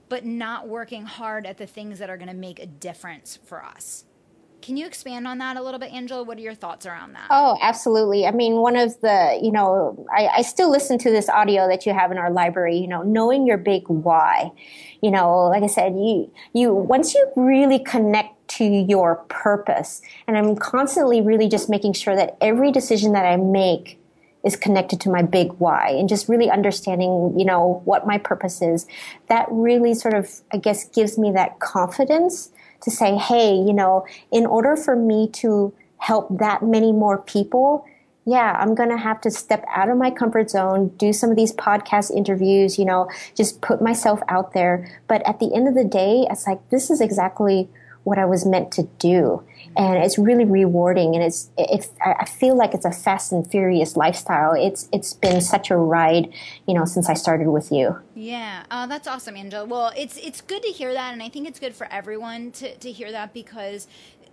but 0.09 0.25
not 0.25 0.67
working 0.67 1.05
hard 1.05 1.45
at 1.45 1.59
the 1.59 1.67
things 1.67 1.99
that 1.99 2.09
are 2.09 2.17
going 2.17 2.31
to 2.31 2.35
make 2.35 2.59
a 2.59 2.65
difference 2.65 3.39
for 3.45 3.63
us 3.63 4.07
can 4.63 4.77
you 4.77 4.87
expand 4.87 5.27
on 5.27 5.39
that 5.39 5.57
a 5.57 5.63
little 5.63 5.81
bit, 5.81 5.93
Angela? 5.93 6.23
What 6.23 6.37
are 6.39 6.43
your 6.43 6.55
thoughts 6.55 6.85
around 6.85 7.15
that? 7.15 7.29
Oh, 7.31 7.57
absolutely. 7.61 8.27
I 8.27 8.31
mean, 8.31 8.57
one 8.57 8.77
of 8.77 9.01
the, 9.01 9.39
you 9.43 9.51
know, 9.51 10.07
I, 10.15 10.29
I, 10.29 10.43
still 10.43 10.71
listen 10.71 10.99
to 10.99 11.11
this 11.11 11.29
audio 11.29 11.67
that 11.69 11.87
you 11.87 11.95
have 11.95 12.13
in 12.13 12.19
our 12.19 12.31
library, 12.31 12.77
you 12.77 12.87
know, 12.87 13.03
knowing 13.03 13.47
your 13.47 13.57
big 13.57 13.89
why. 13.89 14.53
You 15.03 15.11
know, 15.11 15.47
like 15.47 15.63
I 15.63 15.67
said, 15.67 15.95
you, 15.95 16.31
you, 16.53 16.75
once 16.75 17.15
you 17.15 17.27
really 17.37 17.79
connect 17.79 18.40
to 18.51 18.65
your 18.65 19.17
purpose, 19.29 20.03
and 20.27 20.37
I'm 20.37 20.57
constantly 20.57 21.21
really 21.21 21.49
just 21.49 21.71
making 21.71 21.93
sure 21.93 22.17
that 22.17 22.37
every 22.41 22.73
decision 22.73 23.13
that 23.13 23.25
I 23.25 23.37
make 23.37 23.99
is 24.43 24.57
connected 24.57 25.01
to 25.03 25.11
my 25.11 25.23
big 25.23 25.53
why 25.59 25.91
and 25.91 26.09
just 26.09 26.29
really 26.29 26.51
understanding, 26.51 27.35
you 27.39 27.45
know, 27.45 27.83
what 27.85 28.07
my 28.07 28.19
purpose 28.19 28.63
is. 28.63 28.87
That 29.29 29.47
really 29.51 29.95
sort 29.95 30.15
of, 30.15 30.41
I 30.53 30.57
guess, 30.57 30.87
gives 30.87 31.19
me 31.19 31.31
that 31.33 31.61
confidence 31.61 32.51
to 32.83 32.91
say, 32.91 33.17
hey, 33.17 33.53
you 33.55 33.73
know, 33.73 34.07
in 34.33 34.47
order 34.47 34.77
for 34.77 34.97
me 34.97 35.29
to 35.35 35.75
help 35.99 36.39
that 36.39 36.63
many 36.63 36.93
more 36.93 37.19
people, 37.19 37.85
yeah, 38.25 38.57
I'm 38.59 38.75
going 38.75 38.89
to 38.89 38.97
have 38.97 39.21
to 39.23 39.31
step 39.31 39.65
out 39.75 39.91
of 39.91 39.99
my 39.99 40.11
comfort 40.11 40.51
zone, 40.51 40.89
do 40.97 41.13
some 41.13 41.31
of 41.31 41.37
these 41.37 41.53
podcast 41.53 42.11
interviews, 42.11 42.79
you 42.79 42.85
know, 42.85 43.11
just 43.35 43.61
put 43.61 43.83
myself 43.83 44.21
out 44.29 44.55
there. 44.55 44.89
But 45.07 45.27
at 45.27 45.39
the 45.39 45.55
end 45.55 45.69
of 45.69 45.75
the 45.75 45.85
day, 45.85 46.27
it's 46.31 46.47
like, 46.47 46.67
this 46.71 46.91
is 46.91 47.01
exactly 47.01 47.69
what 48.05 48.19
I 48.19 48.25
was 48.25 48.47
meant 48.47 48.73
to 48.73 48.85
do. 48.99 49.45
And 49.77 50.03
it's 50.03 50.19
really 50.19 50.45
rewarding. 50.45 51.15
And 51.15 51.23
it's, 51.23 51.51
it's, 51.57 51.91
I 52.05 52.25
feel 52.25 52.57
like 52.57 52.75
it's 52.75 52.85
a 52.85 52.91
fast 52.91 53.31
and 53.31 53.49
furious 53.49 53.97
lifestyle. 53.97 54.53
It's, 54.53 54.89
it's 54.93 55.13
been 55.13 55.41
such 55.41 55.71
a 55.71 55.77
ride, 55.77 56.33
you 56.67 56.75
know, 56.75 56.85
since 56.85 57.09
I 57.09 57.15
started 57.15 57.49
with 57.49 57.71
you. 57.71 57.99
Yeah. 58.15 58.65
Oh, 58.71 58.87
that's 58.87 59.07
awesome, 59.07 59.37
Angela. 59.37 59.65
Well, 59.65 59.93
it's, 59.97 60.17
it's 60.17 60.41
good 60.41 60.63
to 60.63 60.69
hear 60.69 60.93
that. 60.93 61.13
And 61.13 61.23
I 61.23 61.29
think 61.29 61.47
it's 61.47 61.61
good 61.61 61.75
for 61.75 61.87
everyone 61.91 62.51
to, 62.53 62.75
to 62.77 62.91
hear 62.91 63.13
that 63.13 63.33
because 63.33 63.87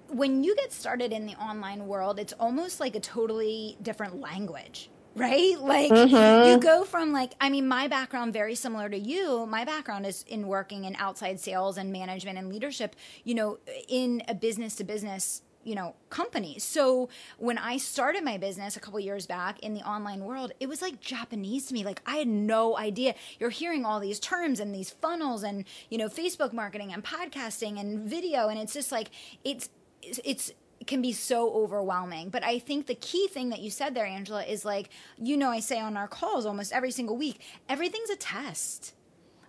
when 0.09 0.43
you 0.43 0.55
get 0.55 0.71
started 0.71 1.11
in 1.11 1.25
the 1.25 1.35
online 1.35 1.87
world, 1.87 2.19
it's 2.19 2.33
almost 2.33 2.79
like 2.79 2.95
a 2.95 2.99
totally 2.99 3.77
different 3.81 4.19
language 4.19 4.89
right? 5.17 5.59
Like 5.59 5.91
mm-hmm. 5.91 6.49
you 6.49 6.59
go 6.59 6.83
from 6.83 7.11
like 7.11 7.33
I 7.41 7.49
mean 7.49 7.67
my 7.67 7.87
background 7.87 8.33
very 8.33 8.55
similar 8.55 8.89
to 8.89 8.97
you. 8.97 9.45
My 9.45 9.65
background 9.65 10.05
is 10.05 10.23
in 10.27 10.47
working 10.47 10.85
in 10.85 10.95
outside 10.97 11.39
sales 11.39 11.77
and 11.77 11.91
management 11.91 12.37
and 12.37 12.49
leadership, 12.49 12.95
you 13.23 13.35
know, 13.35 13.59
in 13.87 14.23
a 14.27 14.35
business 14.35 14.75
to 14.75 14.83
business 14.83 15.41
you 15.63 15.75
know 15.75 15.93
company 16.09 16.57
so 16.59 17.09
when 17.37 17.57
i 17.57 17.75
started 17.75 18.23
my 18.23 18.37
business 18.37 18.77
a 18.77 18.79
couple 18.79 18.97
years 19.01 19.27
back 19.27 19.59
in 19.59 19.73
the 19.73 19.81
online 19.81 20.23
world 20.23 20.53
it 20.61 20.69
was 20.69 20.81
like 20.81 21.01
japanese 21.01 21.65
to 21.65 21.73
me 21.73 21.83
like 21.83 22.01
i 22.05 22.15
had 22.15 22.27
no 22.27 22.77
idea 22.77 23.13
you're 23.37 23.49
hearing 23.49 23.83
all 23.83 23.99
these 23.99 24.17
terms 24.17 24.61
and 24.61 24.73
these 24.73 24.91
funnels 24.91 25.43
and 25.43 25.65
you 25.89 25.97
know 25.97 26.07
facebook 26.07 26.53
marketing 26.53 26.93
and 26.93 27.03
podcasting 27.03 27.77
and 27.77 28.09
video 28.09 28.47
and 28.47 28.57
it's 28.57 28.73
just 28.73 28.93
like 28.93 29.09
it's 29.43 29.69
it's 30.01 30.53
can 30.87 31.01
be 31.01 31.13
so 31.13 31.53
overwhelming. 31.53 32.29
But 32.29 32.43
I 32.43 32.59
think 32.59 32.87
the 32.87 32.95
key 32.95 33.27
thing 33.27 33.49
that 33.49 33.59
you 33.59 33.69
said 33.69 33.93
there, 33.93 34.05
Angela, 34.05 34.43
is 34.43 34.65
like, 34.65 34.89
you 35.17 35.37
know, 35.37 35.49
I 35.49 35.59
say 35.59 35.79
on 35.79 35.97
our 35.97 36.07
calls 36.07 36.45
almost 36.45 36.73
every 36.73 36.91
single 36.91 37.17
week, 37.17 37.41
everything's 37.69 38.09
a 38.09 38.15
test. 38.15 38.93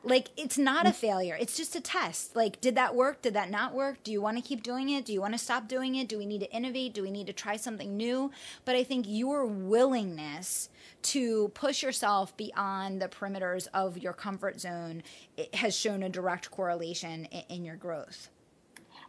Like, 0.05 0.29
it's 0.37 0.57
not 0.57 0.87
a 0.87 0.91
mm. 0.91 0.95
failure. 0.95 1.37
It's 1.39 1.57
just 1.57 1.75
a 1.75 1.81
test. 1.81 2.37
Like, 2.37 2.61
did 2.61 2.77
that 2.77 2.95
work? 2.95 3.21
Did 3.21 3.35
that 3.35 3.51
not 3.51 3.75
work? 3.75 4.03
Do 4.05 4.13
you 4.13 4.23
want 4.23 4.37
to 4.37 4.43
keep 4.43 4.63
doing 4.63 4.91
it? 4.91 5.05
Do 5.05 5.13
you 5.13 5.21
want 5.21 5.35
to 5.35 5.39
stop 5.39 5.67
doing 5.69 5.97
it? 5.97 6.09
Do 6.09 6.19
we 6.19 6.25
need 6.25 6.41
to 6.41 6.53
innovate? 6.53 6.95
Do 6.95 7.03
we 7.03 7.11
need 7.11 7.27
to 7.27 7.33
try 7.33 7.57
something 7.57 7.97
new? 7.97 8.31
But 8.65 8.77
I 8.77 8.85
think 8.85 9.07
your 9.09 9.45
willingness 9.45 10.69
to 11.03 11.49
push 11.49 11.83
yourself 11.83 12.37
beyond 12.37 13.03
the 13.03 13.09
perimeters 13.09 13.67
of 13.75 13.99
your 13.99 14.13
comfort 14.13 14.61
zone 14.61 15.03
has 15.55 15.77
shown 15.77 16.03
a 16.03 16.09
direct 16.09 16.51
correlation 16.51 17.27
in, 17.27 17.43
in 17.49 17.65
your 17.65 17.77
growth 17.77 18.31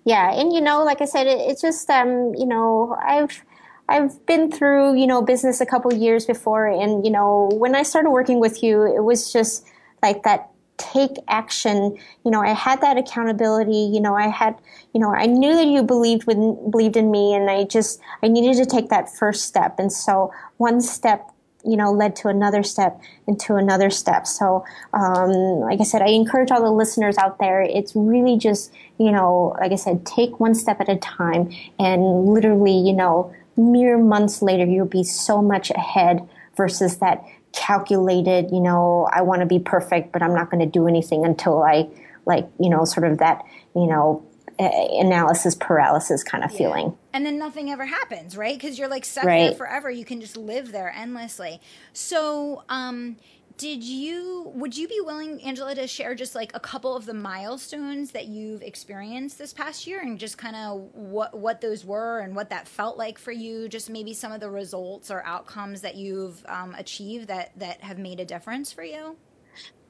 yeah 0.06 0.32
and 0.32 0.54
you 0.54 0.62
know 0.62 0.84
like 0.84 1.02
i 1.02 1.06
said 1.06 1.28
it, 1.28 1.40
it's 1.40 1.62
just 1.62 1.90
um 1.90 2.34
you 2.36 2.46
know 2.46 2.96
i've 3.06 3.44
I've 3.90 4.24
been 4.28 4.52
through, 4.52 4.96
you 4.96 5.08
know, 5.08 5.22
business 5.22 5.60
a 5.62 5.66
couple 5.66 5.92
years 5.92 6.26
before, 6.26 6.68
and 6.68 7.04
you 7.04 7.12
know, 7.12 7.50
when 7.54 7.74
I 7.74 7.82
started 7.82 8.12
working 8.12 8.40
with 8.40 8.62
you, 8.62 8.86
it 8.86 9.04
was 9.04 9.34
just 9.34 9.66
like 10.04 10.22
that 10.24 10.52
take 10.78 11.18
action. 11.28 11.98
You 12.24 12.32
know, 12.32 12.42
I 12.42 12.54
had 12.54 12.82
that 12.82 12.98
accountability. 12.98 13.90
You 13.92 14.00
know, 14.00 14.16
I 14.16 14.28
had, 14.28 14.56
you 14.94 15.00
know, 15.00 15.12
I 15.14 15.26
knew 15.26 15.56
that 15.56 15.66
you 15.66 15.82
believed 15.82 16.26
believed 16.26 16.98
in 16.98 17.10
me, 17.10 17.34
and 17.34 17.50
I 17.50 17.64
just 17.64 18.00
I 18.22 18.28
needed 18.28 18.58
to 18.64 18.66
take 18.66 18.90
that 18.90 19.10
first 19.10 19.46
step. 19.46 19.80
And 19.80 19.92
so, 19.92 20.32
one 20.58 20.82
step 20.82 21.28
you 21.66 21.76
know, 21.76 21.92
led 21.92 22.16
to 22.18 22.28
another 22.28 22.64
step 22.64 23.02
and 23.28 23.40
to 23.42 23.56
another 23.56 23.90
step. 23.90 24.26
So, 24.26 24.64
um, 24.94 25.32
like 25.60 25.82
I 25.82 25.84
said, 25.84 26.02
I 26.02 26.10
encourage 26.10 26.52
all 26.52 26.62
the 26.62 26.72
listeners 26.72 27.18
out 27.18 27.38
there. 27.40 27.62
It's 27.62 27.96
really 27.96 28.38
just, 28.38 28.74
you 28.98 29.12
know, 29.12 29.56
like 29.60 29.72
I 29.72 29.76
said, 29.76 30.06
take 30.06 30.40
one 30.40 30.56
step 30.56 30.80
at 30.80 30.90
a 30.90 30.96
time 30.96 31.52
and 31.78 32.28
literally, 32.28 32.78
you 32.78 32.94
know, 32.94 33.34
mere 33.58 33.98
months 33.98 34.42
later, 34.42 34.66
you'll 34.66 34.86
be 34.86 35.04
so 35.04 35.42
much 35.42 35.70
ahead 35.72 36.28
versus 36.56 36.98
that 36.98 37.24
calculated, 37.52 38.52
you 38.52 38.62
know, 38.62 39.10
I 39.12 39.22
want 39.22 39.42
to 39.42 39.46
be 39.46 39.60
perfect, 39.60 40.12
but 40.14 40.22
I'm 40.22 40.34
not 40.34 40.50
going 40.50 40.64
to 40.64 40.72
do 40.72 40.88
anything 40.88 41.26
until 41.26 41.62
I, 41.64 41.90
like, 42.26 42.48
you 42.60 42.70
know, 42.70 42.86
sort 42.86 43.12
of 43.12 43.18
that, 43.18 43.44
you 43.76 43.88
know, 43.88 44.26
analysis 44.60 45.56
paralysis 45.56 46.24
kind 46.24 46.44
of 46.44 46.52
yeah. 46.52 46.58
feeling. 46.58 46.98
And 47.14 47.26
then 47.26 47.40
nothing 47.40 47.72
ever 47.72 47.86
happens, 47.86 48.36
right? 48.36 48.58
Because 48.60 48.78
you're 48.78 48.90
like 48.90 49.06
stuck 49.06 49.24
right. 49.24 49.50
there 49.50 49.56
forever. 49.56 49.90
You 49.90 50.06
can 50.06 50.22
just 50.22 50.38
live 50.38 50.72
there 50.72 50.94
endlessly. 50.96 51.62
So, 51.94 52.64
um, 52.70 53.18
did 53.60 53.84
you 53.84 54.54
would 54.56 54.78
you 54.78 54.88
be 54.88 55.02
willing 55.02 55.44
angela 55.44 55.76
to 55.76 55.86
share 55.86 56.16
just 56.16 56.34
like 56.34 56.50
a 56.56 56.62
couple 56.62 56.96
of 56.96 57.06
the 57.06 57.14
milestones 57.14 58.12
that 58.12 58.26
you've 58.28 58.62
experienced 58.62 59.38
this 59.38 59.52
past 59.52 59.86
year 59.86 60.00
and 60.00 60.18
just 60.18 60.38
kind 60.38 60.56
of 60.56 60.90
what 60.94 61.38
what 61.38 61.60
those 61.60 61.84
were 61.84 62.20
and 62.20 62.34
what 62.34 62.50
that 62.50 62.70
felt 62.70 62.98
like 62.98 63.20
for 63.20 63.34
you 63.34 63.68
just 63.68 63.90
maybe 63.90 64.14
some 64.14 64.32
of 64.32 64.40
the 64.40 64.50
results 64.50 65.12
or 65.12 65.22
outcomes 65.26 65.82
that 65.82 65.96
you've 65.96 66.42
um, 66.48 66.74
achieved 66.76 67.28
that 67.28 67.52
that 67.60 67.82
have 67.82 68.00
made 68.00 68.22
a 68.22 68.26
difference 68.26 68.72
for 68.72 68.84
you 68.84 69.18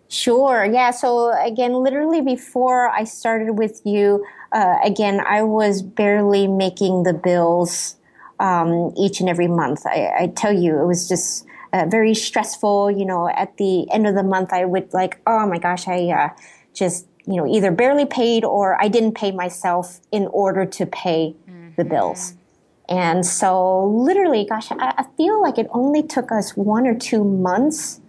Sure. 0.09 0.65
Yeah. 0.65 0.89
So 0.89 1.31
again, 1.39 1.73
literally 1.73 2.21
before 2.21 2.89
I 2.89 3.03
started 3.03 3.53
with 3.53 3.79
you, 3.85 4.25
uh, 4.51 4.77
again, 4.83 5.21
I 5.21 5.43
was 5.43 5.83
barely 5.83 6.47
making 6.47 7.03
the 7.03 7.13
bills 7.13 7.95
um, 8.39 8.91
each 8.97 9.19
and 9.19 9.29
every 9.29 9.47
month. 9.47 9.85
I, 9.85 10.11
I, 10.19 10.33
tell 10.35 10.51
you, 10.51 10.81
it 10.81 10.87
was 10.87 11.07
just 11.07 11.45
uh, 11.73 11.85
very 11.87 12.15
stressful. 12.15 12.89
You 12.89 13.05
know, 13.05 13.29
at 13.29 13.57
the 13.57 13.89
end 13.91 14.07
of 14.07 14.15
the 14.15 14.23
month, 14.23 14.51
I 14.51 14.65
would 14.65 14.91
like, 14.93 15.21
oh 15.27 15.45
my 15.45 15.59
gosh, 15.59 15.87
I 15.87 16.07
uh, 16.09 16.29
just 16.73 17.05
you 17.27 17.35
know 17.35 17.45
either 17.45 17.69
barely 17.69 18.05
paid 18.05 18.43
or 18.43 18.81
I 18.81 18.87
didn't 18.87 19.13
pay 19.13 19.31
myself 19.31 19.99
in 20.11 20.25
order 20.27 20.65
to 20.65 20.85
pay 20.87 21.35
mm-hmm. 21.47 21.69
the 21.77 21.85
bills. 21.85 22.33
And 22.87 23.23
so, 23.23 23.85
literally, 23.85 24.47
gosh, 24.49 24.71
I, 24.71 24.95
I 24.97 25.05
feel 25.15 25.39
like 25.39 25.59
it 25.59 25.67
only 25.69 26.01
took 26.01 26.31
us 26.31 26.57
one 26.57 26.87
or 26.87 26.95
two 26.95 27.23
months 27.23 28.01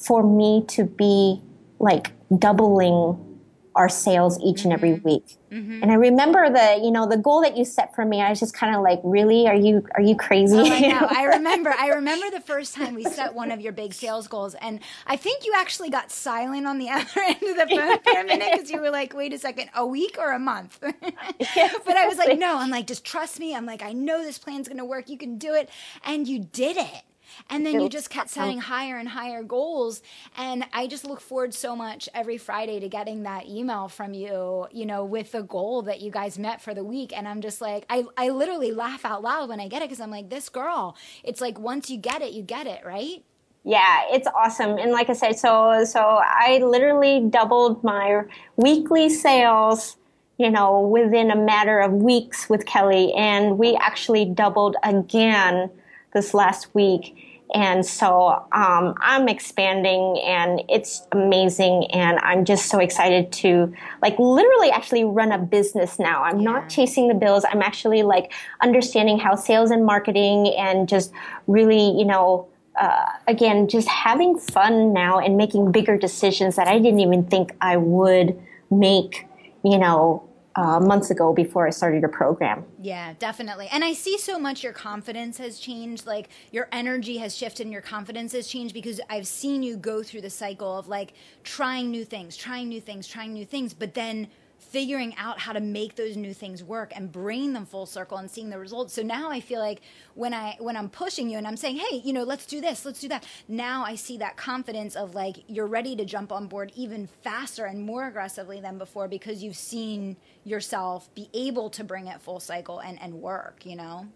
for 0.00 0.22
me 0.22 0.64
to 0.68 0.84
be 0.84 1.40
like 1.78 2.12
doubling 2.38 3.26
our 3.74 3.88
sales 3.88 4.38
each 4.42 4.64
and 4.64 4.72
every 4.72 4.94
week. 4.94 5.36
Mm-hmm. 5.50 5.82
And 5.82 5.92
I 5.92 5.94
remember 5.94 6.50
the, 6.50 6.80
you 6.82 6.90
know, 6.90 7.08
the 7.08 7.16
goal 7.16 7.42
that 7.42 7.56
you 7.56 7.64
set 7.64 7.94
for 7.94 8.04
me. 8.04 8.20
I 8.20 8.30
was 8.30 8.40
just 8.40 8.52
kind 8.52 8.74
of 8.74 8.82
like, 8.82 9.00
really? 9.04 9.46
Are 9.46 9.54
you, 9.54 9.86
are 9.94 10.02
you 10.02 10.16
crazy? 10.16 10.56
Oh, 10.56 10.64
I 10.64 10.80
know. 10.88 11.06
I 11.08 11.24
remember, 11.24 11.74
I 11.78 11.88
remember 11.88 12.30
the 12.30 12.40
first 12.40 12.74
time 12.74 12.94
we 12.94 13.04
set 13.04 13.34
one 13.34 13.50
of 13.52 13.60
your 13.60 13.72
big 13.72 13.94
sales 13.94 14.26
goals. 14.26 14.54
And 14.56 14.80
I 15.06 15.16
think 15.16 15.44
you 15.44 15.52
actually 15.56 15.88
got 15.90 16.10
silent 16.10 16.66
on 16.66 16.78
the 16.78 16.88
other 16.90 17.06
end 17.16 17.42
of 17.42 17.56
the 17.56 17.66
phone 17.76 17.98
for 18.02 18.20
a 18.20 18.24
minute 18.24 18.48
because 18.52 18.70
you 18.70 18.80
were 18.80 18.90
like, 18.90 19.14
wait 19.14 19.32
a 19.32 19.38
second, 19.38 19.70
a 19.74 19.86
week 19.86 20.16
or 20.18 20.32
a 20.32 20.38
month? 20.38 20.78
but 20.80 21.96
I 21.96 22.06
was 22.06 22.18
like, 22.18 22.38
no, 22.38 22.58
I'm 22.58 22.70
like, 22.70 22.86
just 22.86 23.04
trust 23.04 23.38
me. 23.38 23.54
I'm 23.54 23.66
like, 23.66 23.82
I 23.82 23.92
know 23.92 24.22
this 24.22 24.38
plan's 24.38 24.66
going 24.66 24.78
to 24.78 24.84
work. 24.84 25.08
You 25.08 25.18
can 25.18 25.38
do 25.38 25.54
it. 25.54 25.70
And 26.04 26.26
you 26.26 26.40
did 26.40 26.76
it. 26.76 27.02
And 27.48 27.64
then 27.64 27.80
you 27.80 27.88
just 27.88 28.10
kept 28.10 28.30
setting 28.30 28.58
higher 28.58 28.96
and 28.96 29.08
higher 29.08 29.42
goals. 29.42 30.02
And 30.36 30.64
I 30.72 30.86
just 30.86 31.04
look 31.04 31.20
forward 31.20 31.54
so 31.54 31.74
much 31.74 32.08
every 32.14 32.38
Friday 32.38 32.80
to 32.80 32.88
getting 32.88 33.22
that 33.22 33.46
email 33.46 33.88
from 33.88 34.14
you, 34.14 34.66
you 34.72 34.86
know, 34.86 35.04
with 35.04 35.32
the 35.32 35.42
goal 35.42 35.82
that 35.82 36.00
you 36.00 36.10
guys 36.10 36.38
met 36.38 36.60
for 36.60 36.74
the 36.74 36.84
week. 36.84 37.16
And 37.16 37.26
I'm 37.26 37.40
just 37.40 37.60
like, 37.60 37.86
I, 37.88 38.04
I 38.16 38.28
literally 38.28 38.72
laugh 38.72 39.04
out 39.04 39.22
loud 39.22 39.48
when 39.48 39.60
I 39.60 39.68
get 39.68 39.82
it 39.82 39.88
because 39.88 40.00
I'm 40.00 40.10
like, 40.10 40.28
this 40.28 40.48
girl, 40.48 40.96
it's 41.24 41.40
like 41.40 41.58
once 41.58 41.90
you 41.90 41.98
get 41.98 42.22
it, 42.22 42.32
you 42.32 42.42
get 42.42 42.66
it, 42.66 42.84
right? 42.84 43.24
Yeah, 43.64 44.04
it's 44.10 44.26
awesome. 44.34 44.78
And 44.78 44.90
like 44.90 45.10
I 45.10 45.12
said, 45.12 45.38
so 45.38 45.84
so 45.84 46.00
I 46.00 46.60
literally 46.64 47.20
doubled 47.28 47.84
my 47.84 48.22
weekly 48.56 49.10
sales 49.10 49.96
you 50.40 50.50
know, 50.50 50.80
within 50.80 51.30
a 51.30 51.36
matter 51.36 51.80
of 51.80 51.92
weeks 51.92 52.48
with 52.48 52.64
Kelly, 52.64 53.12
and 53.12 53.58
we 53.58 53.76
actually 53.76 54.24
doubled 54.24 54.74
again 54.82 55.70
this 56.14 56.32
last 56.32 56.74
week. 56.74 57.14
And 57.52 57.84
so 57.84 58.46
um, 58.52 58.94
I'm 59.00 59.28
expanding 59.28 60.20
and 60.24 60.62
it's 60.68 61.06
amazing. 61.10 61.86
And 61.92 62.18
I'm 62.20 62.44
just 62.44 62.66
so 62.66 62.78
excited 62.78 63.32
to 63.32 63.74
like 64.02 64.18
literally 64.18 64.70
actually 64.70 65.04
run 65.04 65.32
a 65.32 65.38
business 65.38 65.98
now. 65.98 66.22
I'm 66.22 66.38
yeah. 66.38 66.52
not 66.52 66.68
chasing 66.68 67.08
the 67.08 67.14
bills. 67.14 67.44
I'm 67.50 67.62
actually 67.62 68.02
like 68.02 68.32
understanding 68.62 69.18
how 69.18 69.34
sales 69.34 69.70
and 69.70 69.84
marketing 69.84 70.54
and 70.56 70.88
just 70.88 71.12
really, 71.48 71.90
you 71.98 72.04
know, 72.04 72.48
uh, 72.80 73.06
again, 73.26 73.68
just 73.68 73.88
having 73.88 74.38
fun 74.38 74.92
now 74.92 75.18
and 75.18 75.36
making 75.36 75.72
bigger 75.72 75.98
decisions 75.98 76.56
that 76.56 76.68
I 76.68 76.78
didn't 76.78 77.00
even 77.00 77.24
think 77.24 77.54
I 77.60 77.76
would 77.76 78.40
make, 78.70 79.26
you 79.64 79.76
know, 79.76 80.29
uh, 80.60 80.78
months 80.78 81.10
ago 81.10 81.32
before 81.32 81.66
I 81.66 81.70
started 81.70 82.02
your 82.02 82.10
program. 82.10 82.64
Yeah, 82.82 83.14
definitely. 83.18 83.68
And 83.72 83.82
I 83.82 83.94
see 83.94 84.18
so 84.18 84.38
much 84.38 84.62
your 84.62 84.74
confidence 84.74 85.38
has 85.38 85.58
changed. 85.58 86.06
Like 86.06 86.28
your 86.52 86.68
energy 86.70 87.16
has 87.16 87.34
shifted 87.34 87.64
and 87.64 87.72
your 87.72 87.80
confidence 87.82 88.32
has 88.32 88.46
changed 88.46 88.74
because 88.74 89.00
I've 89.08 89.26
seen 89.26 89.62
you 89.62 89.76
go 89.78 90.02
through 90.02 90.20
the 90.20 90.30
cycle 90.30 90.78
of 90.78 90.86
like 90.86 91.14
trying 91.44 91.90
new 91.90 92.04
things, 92.04 92.36
trying 92.36 92.68
new 92.68 92.80
things, 92.80 93.08
trying 93.08 93.32
new 93.32 93.46
things, 93.46 93.72
but 93.72 93.94
then 93.94 94.28
figuring 94.70 95.14
out 95.16 95.40
how 95.40 95.52
to 95.52 95.60
make 95.60 95.96
those 95.96 96.16
new 96.16 96.32
things 96.32 96.62
work 96.62 96.92
and 96.94 97.10
bringing 97.10 97.52
them 97.52 97.66
full 97.66 97.86
circle 97.86 98.18
and 98.18 98.30
seeing 98.30 98.50
the 98.50 98.58
results. 98.58 98.94
So 98.94 99.02
now 99.02 99.30
I 99.30 99.40
feel 99.40 99.60
like 99.60 99.82
when 100.14 100.32
I 100.32 100.56
when 100.60 100.76
I'm 100.76 100.88
pushing 100.88 101.28
you 101.28 101.38
and 101.38 101.46
I'm 101.46 101.56
saying, 101.56 101.76
"Hey, 101.76 101.96
you 102.04 102.12
know, 102.12 102.22
let's 102.22 102.46
do 102.46 102.60
this, 102.60 102.84
let's 102.84 103.00
do 103.00 103.08
that." 103.08 103.26
Now 103.48 103.84
I 103.84 103.96
see 103.96 104.16
that 104.18 104.36
confidence 104.36 104.94
of 104.94 105.14
like 105.14 105.44
you're 105.48 105.66
ready 105.66 105.96
to 105.96 106.04
jump 106.04 106.30
on 106.32 106.46
board 106.46 106.72
even 106.76 107.08
faster 107.22 107.64
and 107.64 107.82
more 107.82 108.06
aggressively 108.06 108.60
than 108.60 108.78
before 108.78 109.08
because 109.08 109.42
you've 109.42 109.56
seen 109.56 110.16
yourself 110.44 111.12
be 111.14 111.28
able 111.34 111.68
to 111.70 111.84
bring 111.84 112.06
it 112.06 112.22
full 112.22 112.40
cycle 112.40 112.78
and 112.78 113.00
and 113.02 113.14
work, 113.14 113.66
you 113.66 113.76
know? 113.76 114.06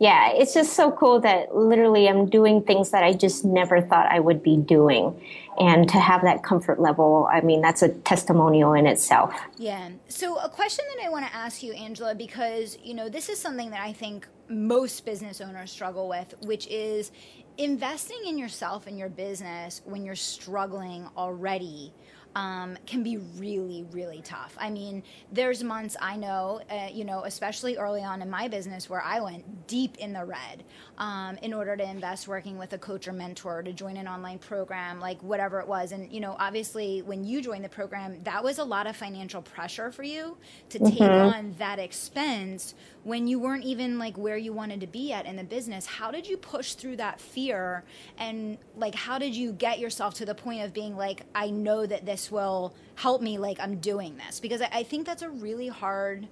Yeah, 0.00 0.30
it's 0.32 0.54
just 0.54 0.72
so 0.72 0.90
cool 0.90 1.20
that 1.20 1.54
literally 1.54 2.08
I'm 2.08 2.26
doing 2.26 2.62
things 2.62 2.90
that 2.90 3.04
I 3.04 3.12
just 3.12 3.44
never 3.44 3.82
thought 3.82 4.06
I 4.10 4.18
would 4.18 4.42
be 4.42 4.56
doing. 4.56 5.14
And 5.58 5.86
to 5.90 6.00
have 6.00 6.22
that 6.22 6.42
comfort 6.42 6.80
level, 6.80 7.28
I 7.30 7.42
mean, 7.42 7.60
that's 7.60 7.82
a 7.82 7.90
testimonial 7.90 8.72
in 8.72 8.86
itself. 8.86 9.34
Yeah. 9.58 9.90
So, 10.08 10.38
a 10.38 10.48
question 10.48 10.86
that 10.96 11.04
I 11.04 11.10
want 11.10 11.26
to 11.26 11.36
ask 11.36 11.62
you, 11.62 11.74
Angela, 11.74 12.14
because, 12.14 12.78
you 12.82 12.94
know, 12.94 13.10
this 13.10 13.28
is 13.28 13.38
something 13.38 13.68
that 13.72 13.82
I 13.82 13.92
think 13.92 14.26
most 14.48 15.04
business 15.04 15.38
owners 15.42 15.70
struggle 15.70 16.08
with, 16.08 16.34
which 16.44 16.66
is 16.68 17.12
investing 17.58 18.20
in 18.26 18.38
yourself 18.38 18.86
and 18.86 18.98
your 18.98 19.10
business 19.10 19.82
when 19.84 20.02
you're 20.02 20.16
struggling 20.16 21.06
already 21.14 21.92
um, 22.34 22.76
can 22.86 23.02
be 23.02 23.16
really, 23.16 23.86
really 23.90 24.22
tough. 24.22 24.56
I 24.58 24.70
mean, 24.70 25.02
there's 25.32 25.64
months 25.64 25.96
I 26.00 26.16
know, 26.16 26.60
uh, 26.70 26.88
you 26.92 27.04
know, 27.04 27.24
especially 27.24 27.76
early 27.76 28.02
on 28.02 28.22
in 28.22 28.30
my 28.30 28.48
business 28.48 28.88
where 28.88 29.02
I 29.02 29.20
went 29.20 29.66
deep 29.66 29.98
in 29.98 30.12
the 30.12 30.24
red 30.24 30.64
um, 30.98 31.38
in 31.42 31.52
order 31.52 31.76
to 31.76 31.88
invest 31.88 32.28
working 32.28 32.58
with 32.58 32.72
a 32.72 32.78
coach 32.78 33.08
or 33.08 33.12
mentor 33.12 33.62
to 33.62 33.72
join 33.72 33.96
an 33.96 34.06
online 34.06 34.38
program, 34.38 35.00
like 35.00 35.20
whatever 35.22 35.60
it 35.60 35.66
was. 35.66 35.92
And, 35.92 36.12
you 36.12 36.20
know, 36.20 36.36
obviously 36.38 37.02
when 37.02 37.24
you 37.24 37.42
joined 37.42 37.64
the 37.64 37.68
program, 37.68 38.22
that 38.22 38.42
was 38.44 38.58
a 38.58 38.64
lot 38.64 38.86
of 38.86 38.96
financial 38.96 39.42
pressure 39.42 39.90
for 39.90 40.02
you 40.02 40.36
to 40.68 40.78
mm-hmm. 40.78 40.96
take 40.96 41.00
on 41.00 41.54
that 41.58 41.78
expense 41.78 42.74
when 43.04 43.26
you 43.26 43.38
weren't 43.38 43.64
even 43.64 43.98
like 43.98 44.16
where 44.18 44.36
you 44.36 44.52
wanted 44.52 44.80
to 44.80 44.86
be 44.86 45.12
at 45.12 45.26
in 45.26 45.36
the 45.36 45.44
business. 45.44 45.86
How 45.86 46.10
did 46.10 46.26
you 46.26 46.36
push 46.36 46.74
through 46.74 46.96
that 46.96 47.20
fear? 47.20 47.84
And 48.18 48.58
like, 48.76 48.94
how 48.94 49.18
did 49.18 49.34
you 49.34 49.52
get 49.52 49.78
yourself 49.78 50.14
to 50.14 50.26
the 50.26 50.34
point 50.34 50.62
of 50.62 50.74
being 50.74 50.96
like, 50.96 51.22
I 51.34 51.50
know 51.50 51.86
that 51.86 52.04
this 52.04 52.30
will 52.30 52.74
help 52.96 53.22
me 53.22 53.38
like 53.38 53.58
I'm 53.60 53.78
doing 53.78 54.16
this 54.16 54.40
because 54.40 54.60
I, 54.60 54.68
I 54.72 54.82
think 54.82 55.06
that's 55.06 55.22
a 55.22 55.30
really 55.30 55.68
hard 55.68 56.28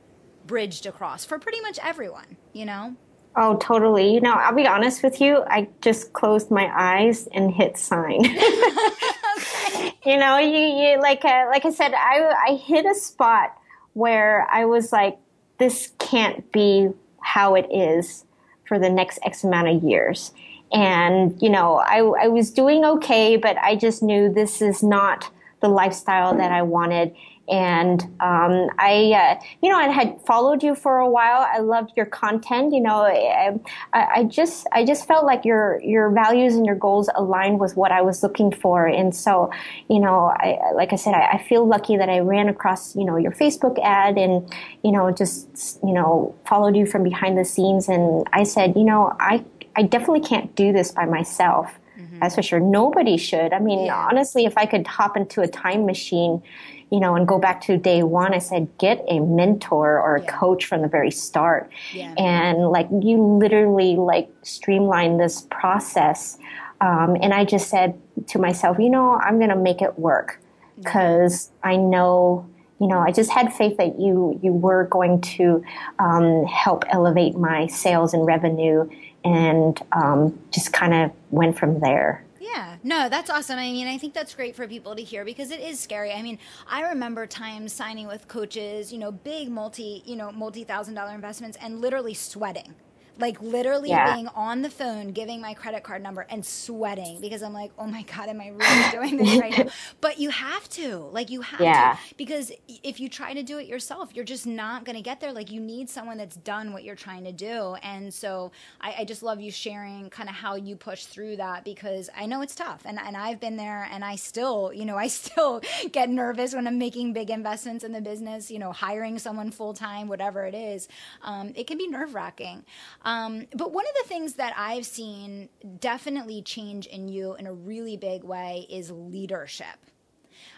bridge 0.46 0.82
to 0.82 0.92
cross 0.92 1.24
for 1.24 1.38
pretty 1.38 1.60
much 1.60 1.78
everyone, 1.82 2.36
you 2.52 2.66
know? 2.66 2.94
Oh, 3.36 3.56
totally. 3.56 4.12
You 4.12 4.20
know, 4.20 4.32
I'll 4.32 4.54
be 4.54 4.66
honest 4.66 5.02
with 5.02 5.20
you. 5.20 5.44
I 5.46 5.68
just 5.80 6.12
closed 6.12 6.50
my 6.50 6.70
eyes 6.74 7.28
and 7.32 7.52
hit 7.52 7.78
sign. 7.78 8.24
you 10.04 10.16
know, 10.16 10.38
you, 10.38 10.58
you 10.58 11.00
like, 11.00 11.24
uh, 11.24 11.46
like 11.48 11.64
I 11.64 11.70
said, 11.70 11.92
I, 11.94 12.32
I 12.48 12.54
hit 12.56 12.84
a 12.84 12.94
spot 12.94 13.54
where 13.92 14.46
I 14.50 14.64
was 14.64 14.92
like, 14.92 15.18
this 15.58 15.92
can't 15.98 16.50
be 16.52 16.88
how 17.20 17.54
it 17.54 17.66
is 17.70 18.24
for 18.66 18.78
the 18.78 18.90
next 18.90 19.18
X 19.22 19.44
amount 19.44 19.68
of 19.68 19.82
years. 19.82 20.32
And, 20.72 21.40
you 21.40 21.48
know, 21.48 21.76
I, 21.76 21.98
I 21.98 22.28
was 22.28 22.50
doing 22.50 22.84
okay, 22.84 23.36
but 23.36 23.56
I 23.58 23.74
just 23.74 24.02
knew 24.02 24.32
this 24.32 24.60
is 24.60 24.82
not 24.82 25.30
the 25.60 25.68
lifestyle 25.68 26.36
that 26.36 26.52
I 26.52 26.62
wanted. 26.62 27.14
And 27.50 28.02
um, 28.20 28.68
I, 28.78 29.12
uh, 29.14 29.44
you 29.62 29.70
know, 29.70 29.78
I 29.78 29.88
had 29.88 30.20
followed 30.26 30.62
you 30.62 30.74
for 30.74 30.98
a 30.98 31.08
while. 31.08 31.46
I 31.50 31.58
loved 31.58 31.92
your 31.96 32.06
content. 32.06 32.74
You 32.74 32.80
know, 32.80 33.02
I, 33.02 33.58
I, 33.92 34.24
just, 34.24 34.66
I 34.72 34.84
just 34.84 35.08
felt 35.08 35.24
like 35.24 35.44
your 35.44 35.80
your 35.82 36.10
values 36.10 36.54
and 36.54 36.66
your 36.66 36.74
goals 36.74 37.08
aligned 37.14 37.58
with 37.58 37.76
what 37.76 37.90
I 37.90 38.02
was 38.02 38.22
looking 38.22 38.52
for. 38.52 38.86
And 38.86 39.14
so, 39.14 39.50
you 39.88 39.98
know, 39.98 40.32
I, 40.36 40.58
like 40.74 40.92
I 40.92 40.96
said, 40.96 41.14
I, 41.14 41.32
I 41.32 41.42
feel 41.42 41.66
lucky 41.66 41.96
that 41.96 42.10
I 42.10 42.18
ran 42.18 42.48
across, 42.48 42.94
you 42.94 43.04
know, 43.04 43.16
your 43.16 43.32
Facebook 43.32 43.78
ad 43.82 44.18
and, 44.18 44.54
you 44.84 44.92
know, 44.92 45.10
just, 45.10 45.78
you 45.82 45.92
know, 45.92 46.34
followed 46.46 46.76
you 46.76 46.84
from 46.84 47.02
behind 47.02 47.38
the 47.38 47.44
scenes. 47.44 47.88
And 47.88 48.26
I 48.32 48.42
said, 48.42 48.76
you 48.76 48.84
know, 48.84 49.16
I, 49.20 49.44
I 49.74 49.82
definitely 49.82 50.20
can't 50.20 50.54
do 50.54 50.72
this 50.72 50.92
by 50.92 51.06
myself. 51.06 51.78
Mm-hmm. 51.98 52.18
That's 52.20 52.34
for 52.34 52.42
sure. 52.42 52.60
Nobody 52.60 53.16
should. 53.16 53.52
I 53.52 53.58
mean, 53.58 53.86
yeah. 53.86 53.96
honestly, 53.96 54.44
if 54.44 54.56
I 54.56 54.66
could 54.66 54.86
hop 54.86 55.16
into 55.16 55.40
a 55.40 55.48
time 55.48 55.86
machine, 55.86 56.42
you 56.90 57.00
know, 57.00 57.14
and 57.14 57.26
go 57.26 57.38
back 57.38 57.60
to 57.62 57.76
day 57.76 58.02
one, 58.02 58.34
I 58.34 58.38
said, 58.38 58.68
get 58.78 59.04
a 59.08 59.20
mentor 59.20 60.00
or 60.00 60.16
a 60.16 60.22
yeah. 60.22 60.38
coach 60.38 60.64
from 60.64 60.82
the 60.82 60.88
very 60.88 61.10
start. 61.10 61.70
Yeah. 61.92 62.14
And 62.16 62.68
like, 62.68 62.88
you 63.02 63.22
literally 63.22 63.96
like 63.96 64.30
streamline 64.42 65.18
this 65.18 65.46
process. 65.50 66.38
Um, 66.80 67.16
and 67.20 67.34
I 67.34 67.44
just 67.44 67.68
said 67.68 68.00
to 68.28 68.38
myself, 68.38 68.78
you 68.78 68.90
know, 68.90 69.14
I'm 69.14 69.38
going 69.38 69.50
to 69.50 69.56
make 69.56 69.82
it 69.82 69.98
work 69.98 70.40
because 70.76 71.50
I 71.62 71.76
know 71.76 72.48
you 72.80 72.86
know, 72.86 73.00
I 73.00 73.10
just 73.10 73.30
had 73.30 73.52
faith 73.52 73.76
that 73.78 73.98
you 73.98 74.38
you 74.42 74.52
were 74.52 74.84
going 74.84 75.20
to 75.20 75.64
um, 75.98 76.44
help 76.44 76.84
elevate 76.90 77.34
my 77.36 77.66
sales 77.66 78.14
and 78.14 78.24
revenue 78.24 78.88
and 79.24 79.80
um, 79.92 80.38
just 80.52 80.72
kind 80.72 80.94
of 80.94 81.10
went 81.30 81.58
from 81.58 81.80
there. 81.80 82.24
Yeah, 82.54 82.76
no, 82.82 83.08
that's 83.08 83.28
awesome. 83.30 83.58
I 83.58 83.70
mean, 83.70 83.86
I 83.86 83.98
think 83.98 84.14
that's 84.14 84.34
great 84.34 84.56
for 84.56 84.66
people 84.66 84.94
to 84.96 85.02
hear 85.02 85.24
because 85.24 85.50
it 85.50 85.60
is 85.60 85.78
scary. 85.78 86.12
I 86.12 86.22
mean, 86.22 86.38
I 86.66 86.82
remember 86.88 87.26
times 87.26 87.72
signing 87.72 88.06
with 88.06 88.26
coaches, 88.28 88.92
you 88.92 88.98
know, 88.98 89.12
big 89.12 89.50
multi, 89.50 90.02
you 90.06 90.16
know, 90.16 90.32
multi 90.32 90.64
thousand 90.64 90.94
dollar 90.94 91.14
investments 91.14 91.58
and 91.60 91.80
literally 91.80 92.14
sweating 92.14 92.74
like 93.18 93.40
literally 93.42 93.88
yeah. 93.90 94.14
being 94.14 94.28
on 94.28 94.62
the 94.62 94.70
phone, 94.70 95.08
giving 95.08 95.40
my 95.40 95.52
credit 95.52 95.82
card 95.82 96.02
number 96.02 96.24
and 96.30 96.44
sweating 96.44 97.20
because 97.20 97.42
I'm 97.42 97.52
like, 97.52 97.72
oh 97.78 97.86
my 97.86 98.02
God, 98.02 98.28
am 98.28 98.40
I 98.40 98.48
really 98.48 98.90
doing 98.92 99.16
this 99.16 99.40
right 99.40 99.58
now? 99.58 99.72
But 100.00 100.18
you 100.18 100.30
have 100.30 100.68
to, 100.70 100.98
like, 101.12 101.28
you 101.28 101.40
have 101.42 101.60
yeah. 101.60 101.96
to, 102.08 102.14
because 102.16 102.52
if 102.84 103.00
you 103.00 103.08
try 103.08 103.34
to 103.34 103.42
do 103.42 103.58
it 103.58 103.66
yourself, 103.66 104.14
you're 104.14 104.24
just 104.24 104.46
not 104.46 104.84
going 104.84 104.96
to 104.96 105.02
get 105.02 105.20
there. 105.20 105.32
Like, 105.32 105.50
you 105.50 105.60
need 105.60 105.90
someone 105.90 106.16
that's 106.16 106.36
done 106.36 106.72
what 106.72 106.84
you're 106.84 106.94
trying 106.94 107.24
to 107.24 107.32
do. 107.32 107.74
And 107.82 108.14
so 108.14 108.52
I, 108.80 108.96
I 109.00 109.04
just 109.04 109.22
love 109.22 109.40
you 109.40 109.50
sharing 109.50 110.10
kind 110.10 110.28
of 110.28 110.34
how 110.36 110.54
you 110.54 110.76
push 110.76 111.04
through 111.04 111.36
that 111.36 111.64
because 111.64 112.08
I 112.16 112.26
know 112.26 112.40
it's 112.42 112.54
tough. 112.54 112.82
And, 112.84 112.98
and 112.98 113.16
I've 113.16 113.40
been 113.40 113.56
there 113.56 113.88
and 113.90 114.04
I 114.04 114.14
still, 114.14 114.72
you 114.72 114.84
know, 114.84 114.96
I 114.96 115.06
still 115.18 115.60
get 115.90 116.08
nervous 116.08 116.54
when 116.54 116.68
I'm 116.68 116.78
making 116.78 117.12
big 117.12 117.30
investments 117.30 117.82
in 117.82 117.92
the 117.92 118.00
business, 118.00 118.50
you 118.50 118.60
know, 118.60 118.70
hiring 118.70 119.18
someone 119.18 119.50
full 119.50 119.74
time, 119.74 120.06
whatever 120.06 120.44
it 120.46 120.54
is. 120.54 120.86
Um, 121.22 121.52
it 121.56 121.66
can 121.66 121.78
be 121.78 121.88
nerve 121.88 122.14
wracking. 122.14 122.64
Um, 123.04 123.07
but 123.54 123.72
one 123.72 123.86
of 123.86 123.94
the 124.02 124.08
things 124.08 124.34
that 124.34 124.52
I've 124.56 124.84
seen 124.84 125.48
definitely 125.80 126.42
change 126.42 126.86
in 126.86 127.08
you 127.08 127.34
in 127.36 127.46
a 127.46 127.52
really 127.52 127.96
big 127.96 128.22
way 128.24 128.66
is 128.68 128.90
leadership. 128.90 129.66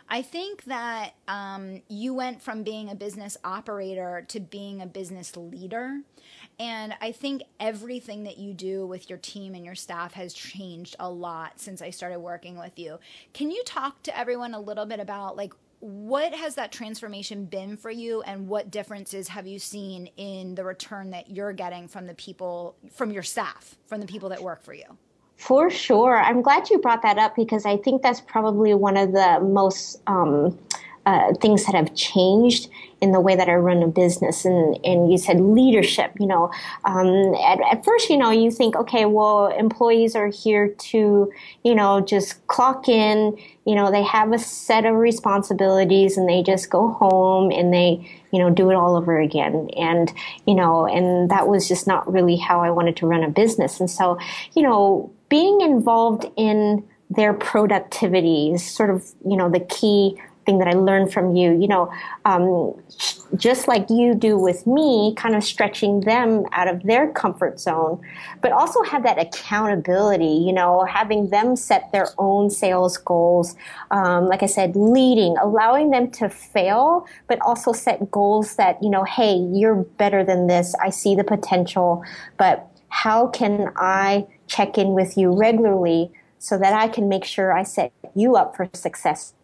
I 0.08 0.22
think 0.22 0.64
that 0.64 1.14
um, 1.28 1.82
you 1.88 2.12
went 2.12 2.42
from 2.42 2.64
being 2.64 2.90
a 2.90 2.96
business 2.96 3.36
operator 3.44 4.24
to 4.28 4.40
being 4.40 4.82
a 4.82 4.86
business 4.86 5.36
leader. 5.36 6.00
And 6.58 6.94
I 7.00 7.12
think 7.12 7.42
everything 7.60 8.24
that 8.24 8.36
you 8.36 8.52
do 8.52 8.84
with 8.84 9.08
your 9.08 9.18
team 9.18 9.54
and 9.54 9.64
your 9.64 9.76
staff 9.76 10.14
has 10.14 10.34
changed 10.34 10.96
a 10.98 11.08
lot 11.08 11.60
since 11.60 11.80
I 11.80 11.90
started 11.90 12.18
working 12.18 12.58
with 12.58 12.76
you. 12.76 12.98
Can 13.32 13.52
you 13.52 13.62
talk 13.64 14.02
to 14.02 14.18
everyone 14.18 14.52
a 14.52 14.60
little 14.60 14.86
bit 14.86 14.98
about 14.98 15.36
like 15.36 15.54
what 15.80 16.34
has 16.34 16.54
that 16.56 16.72
transformation 16.72 17.46
been 17.46 17.76
for 17.76 17.90
you 17.90 18.20
and 18.22 18.46
what 18.46 18.70
differences 18.70 19.28
have 19.28 19.46
you 19.46 19.58
seen 19.58 20.08
in 20.18 20.54
the 20.54 20.62
return 20.62 21.10
that 21.10 21.30
you're 21.30 21.54
getting 21.54 21.88
from 21.88 22.06
the 22.06 22.14
people 22.14 22.76
from 22.92 23.10
your 23.10 23.22
staff, 23.22 23.76
from 23.86 24.00
the 24.00 24.06
people 24.06 24.28
that 24.28 24.42
work 24.42 24.62
for 24.62 24.74
you? 24.74 24.84
For 25.36 25.70
sure. 25.70 26.20
I'm 26.20 26.42
glad 26.42 26.68
you 26.68 26.78
brought 26.78 27.00
that 27.02 27.16
up 27.16 27.34
because 27.34 27.64
I 27.64 27.78
think 27.78 28.02
that's 28.02 28.20
probably 28.20 28.74
one 28.74 28.98
of 28.98 29.12
the 29.12 29.40
most 29.40 30.02
um, 30.06 30.58
uh, 31.06 31.32
things 31.40 31.64
that 31.64 31.74
have 31.74 31.94
changed 31.94 32.68
in 33.00 33.12
the 33.12 33.20
way 33.20 33.34
that 33.34 33.48
I 33.48 33.54
run 33.54 33.82
a 33.82 33.88
business. 33.88 34.44
And, 34.44 34.78
and 34.84 35.10
you 35.10 35.16
said 35.16 35.40
leadership, 35.40 36.12
you 36.20 36.26
know, 36.26 36.50
um, 36.84 37.34
at, 37.34 37.58
at 37.72 37.84
first, 37.84 38.10
you 38.10 38.18
know, 38.18 38.30
you 38.30 38.50
think, 38.50 38.76
okay, 38.76 39.06
well, 39.06 39.46
employees 39.46 40.14
are 40.14 40.28
here 40.28 40.68
to, 40.68 41.32
you 41.64 41.74
know, 41.74 42.00
just 42.00 42.46
clock 42.46 42.88
in, 42.88 43.38
you 43.64 43.74
know, 43.74 43.90
they 43.90 44.02
have 44.02 44.32
a 44.32 44.38
set 44.38 44.84
of 44.84 44.96
responsibilities 44.96 46.16
and 46.16 46.28
they 46.28 46.42
just 46.42 46.68
go 46.68 46.90
home 46.90 47.50
and 47.50 47.72
they, 47.72 48.06
you 48.32 48.38
know, 48.38 48.50
do 48.50 48.70
it 48.70 48.74
all 48.74 48.96
over 48.96 49.18
again. 49.18 49.70
And, 49.76 50.12
you 50.46 50.54
know, 50.54 50.86
and 50.86 51.30
that 51.30 51.48
was 51.48 51.66
just 51.68 51.86
not 51.86 52.10
really 52.10 52.36
how 52.36 52.60
I 52.60 52.70
wanted 52.70 52.96
to 52.98 53.06
run 53.06 53.24
a 53.24 53.30
business. 53.30 53.80
And 53.80 53.90
so, 53.90 54.18
you 54.54 54.62
know, 54.62 55.10
being 55.28 55.60
involved 55.62 56.26
in 56.36 56.86
their 57.08 57.32
productivity 57.32 58.52
is 58.52 58.64
sort 58.64 58.90
of, 58.90 59.04
you 59.26 59.36
know, 59.36 59.50
the 59.50 59.60
key 59.60 60.20
thing 60.50 60.58
that 60.58 60.68
I 60.68 60.72
learned 60.72 61.12
from 61.12 61.36
you, 61.36 61.52
you 61.52 61.68
know, 61.68 61.92
um, 62.24 62.74
just 63.36 63.68
like 63.68 63.88
you 63.88 64.14
do 64.14 64.36
with 64.36 64.66
me, 64.66 65.14
kind 65.16 65.36
of 65.36 65.44
stretching 65.44 66.00
them 66.00 66.44
out 66.52 66.68
of 66.68 66.82
their 66.82 67.12
comfort 67.12 67.60
zone, 67.60 68.00
but 68.42 68.50
also 68.52 68.82
have 68.82 69.04
that 69.04 69.18
accountability, 69.18 70.26
you 70.46 70.52
know, 70.52 70.84
having 70.84 71.30
them 71.30 71.54
set 71.56 71.92
their 71.92 72.08
own 72.18 72.50
sales 72.50 72.96
goals. 72.96 73.54
Um, 73.90 74.26
like 74.26 74.42
I 74.42 74.46
said, 74.46 74.74
leading, 74.74 75.36
allowing 75.40 75.90
them 75.90 76.10
to 76.12 76.28
fail, 76.28 77.06
but 77.28 77.40
also 77.42 77.72
set 77.72 78.10
goals 78.10 78.56
that, 78.56 78.82
you 78.82 78.90
know, 78.90 79.04
hey, 79.04 79.36
you're 79.52 79.76
better 79.76 80.24
than 80.24 80.48
this. 80.48 80.74
I 80.82 80.90
see 80.90 81.14
the 81.14 81.24
potential, 81.24 82.02
but 82.36 82.66
how 82.88 83.28
can 83.28 83.70
I 83.76 84.26
check 84.48 84.76
in 84.76 84.94
with 84.94 85.16
you 85.16 85.30
regularly 85.32 86.10
so 86.38 86.58
that 86.58 86.72
I 86.72 86.88
can 86.88 87.08
make 87.08 87.24
sure 87.24 87.56
I 87.56 87.62
set 87.62 87.92
you 88.16 88.34
up 88.34 88.56
for 88.56 88.68
success 88.74 89.34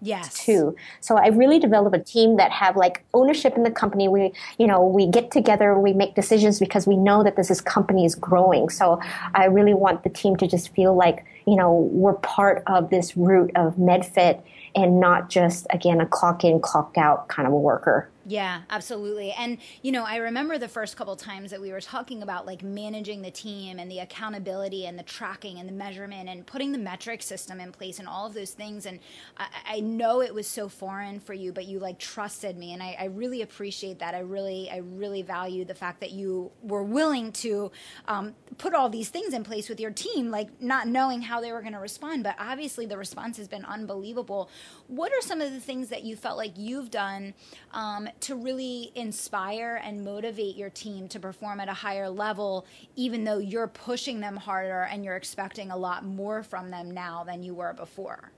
yes. 0.00 0.44
too. 0.44 0.76
So 1.00 1.16
i 1.16 1.28
really 1.28 1.58
develop 1.58 1.92
a 1.94 1.98
team 1.98 2.36
that 2.36 2.50
have 2.50 2.76
like 2.76 3.04
ownership 3.14 3.56
in 3.56 3.62
the 3.62 3.70
company. 3.70 4.08
We 4.08 4.32
you 4.58 4.66
know 4.66 4.84
we 4.84 5.06
get 5.06 5.30
together 5.30 5.78
we 5.78 5.92
make 5.92 6.14
decisions 6.14 6.58
because 6.58 6.86
we 6.86 6.96
know 6.96 7.22
that 7.22 7.36
this 7.36 7.50
is 7.50 7.60
company 7.60 8.04
is 8.04 8.14
growing. 8.14 8.68
So 8.68 9.00
i 9.34 9.44
really 9.44 9.74
want 9.74 10.02
the 10.02 10.10
team 10.10 10.36
to 10.36 10.46
just 10.46 10.74
feel 10.74 10.94
like 10.94 11.24
you 11.46 11.56
know 11.56 11.72
we're 11.72 12.14
part 12.14 12.62
of 12.66 12.90
this 12.90 13.16
root 13.16 13.50
of 13.54 13.76
medfit 13.76 14.42
and 14.74 15.00
not 15.00 15.30
just 15.30 15.66
again 15.70 16.00
a 16.00 16.06
clock 16.06 16.44
in 16.44 16.60
clock 16.60 16.96
out 16.96 17.28
kind 17.28 17.46
of 17.46 17.52
a 17.52 17.58
worker 17.58 18.08
yeah, 18.28 18.62
absolutely. 18.70 19.30
And 19.30 19.58
you 19.82 19.92
know, 19.92 20.02
I 20.04 20.16
remember 20.16 20.58
the 20.58 20.66
first 20.66 20.96
couple 20.96 21.14
times 21.14 21.52
that 21.52 21.60
we 21.60 21.70
were 21.70 21.80
talking 21.80 22.24
about 22.24 22.44
like 22.44 22.60
managing 22.60 23.22
the 23.22 23.30
team 23.30 23.78
and 23.78 23.88
the 23.88 24.00
accountability 24.00 24.86
and 24.86 24.98
the 24.98 25.04
tracking 25.04 25.60
and 25.60 25.68
the 25.68 25.72
measurement 25.72 26.28
and 26.28 26.44
putting 26.44 26.72
the 26.72 26.78
metric 26.78 27.22
system 27.22 27.60
in 27.60 27.70
place 27.70 28.00
and 28.00 28.08
all 28.08 28.26
of 28.26 28.34
those 28.34 28.50
things. 28.50 28.84
And 28.84 28.98
I, 29.36 29.46
I 29.66 29.80
know 29.80 30.22
it 30.22 30.34
was 30.34 30.48
so 30.48 30.68
foreign 30.68 31.20
for 31.20 31.34
you, 31.34 31.52
but 31.52 31.66
you 31.66 31.78
like 31.78 32.00
trusted 32.00 32.58
me, 32.58 32.72
and 32.72 32.82
I, 32.82 32.96
I, 32.98 33.04
really 33.04 33.42
appreciate 33.42 34.00
that. 34.00 34.14
I 34.14 34.18
really, 34.18 34.68
I 34.72 34.78
really 34.78 35.22
value 35.22 35.64
the 35.64 35.74
fact 35.74 36.00
that 36.00 36.10
you 36.10 36.50
were 36.62 36.82
willing 36.82 37.30
to 37.32 37.70
um, 38.08 38.34
put 38.58 38.74
all 38.74 38.88
these 38.88 39.08
things 39.08 39.34
in 39.34 39.44
place 39.44 39.68
with 39.68 39.78
your 39.78 39.92
team, 39.92 40.32
like 40.32 40.60
not 40.60 40.88
knowing 40.88 41.22
how 41.22 41.40
they 41.40 41.52
were 41.52 41.60
going 41.60 41.74
to 41.74 41.78
respond. 41.78 42.24
But 42.24 42.34
obviously, 42.40 42.86
the 42.86 42.98
response 42.98 43.36
has 43.36 43.46
been 43.46 43.64
unbelievable. 43.64 44.50
What 44.88 45.12
are 45.12 45.22
some 45.22 45.40
of 45.40 45.52
the 45.52 45.60
things 45.60 45.90
that 45.90 46.02
you 46.02 46.16
felt 46.16 46.36
like 46.36 46.54
you've 46.56 46.90
done? 46.90 47.34
Um, 47.72 48.08
to 48.20 48.34
really 48.34 48.92
inspire 48.94 49.80
and 49.82 50.04
motivate 50.04 50.56
your 50.56 50.70
team 50.70 51.08
to 51.08 51.20
perform 51.20 51.60
at 51.60 51.68
a 51.68 51.74
higher 51.74 52.08
level, 52.08 52.66
even 52.94 53.24
though 53.24 53.38
you're 53.38 53.68
pushing 53.68 54.20
them 54.20 54.36
harder 54.36 54.82
and 54.82 55.04
you're 55.04 55.16
expecting 55.16 55.70
a 55.70 55.76
lot 55.76 56.04
more 56.04 56.42
from 56.42 56.70
them 56.70 56.90
now 56.90 57.24
than 57.24 57.42
you 57.42 57.54
were 57.54 57.72
before? 57.72 58.32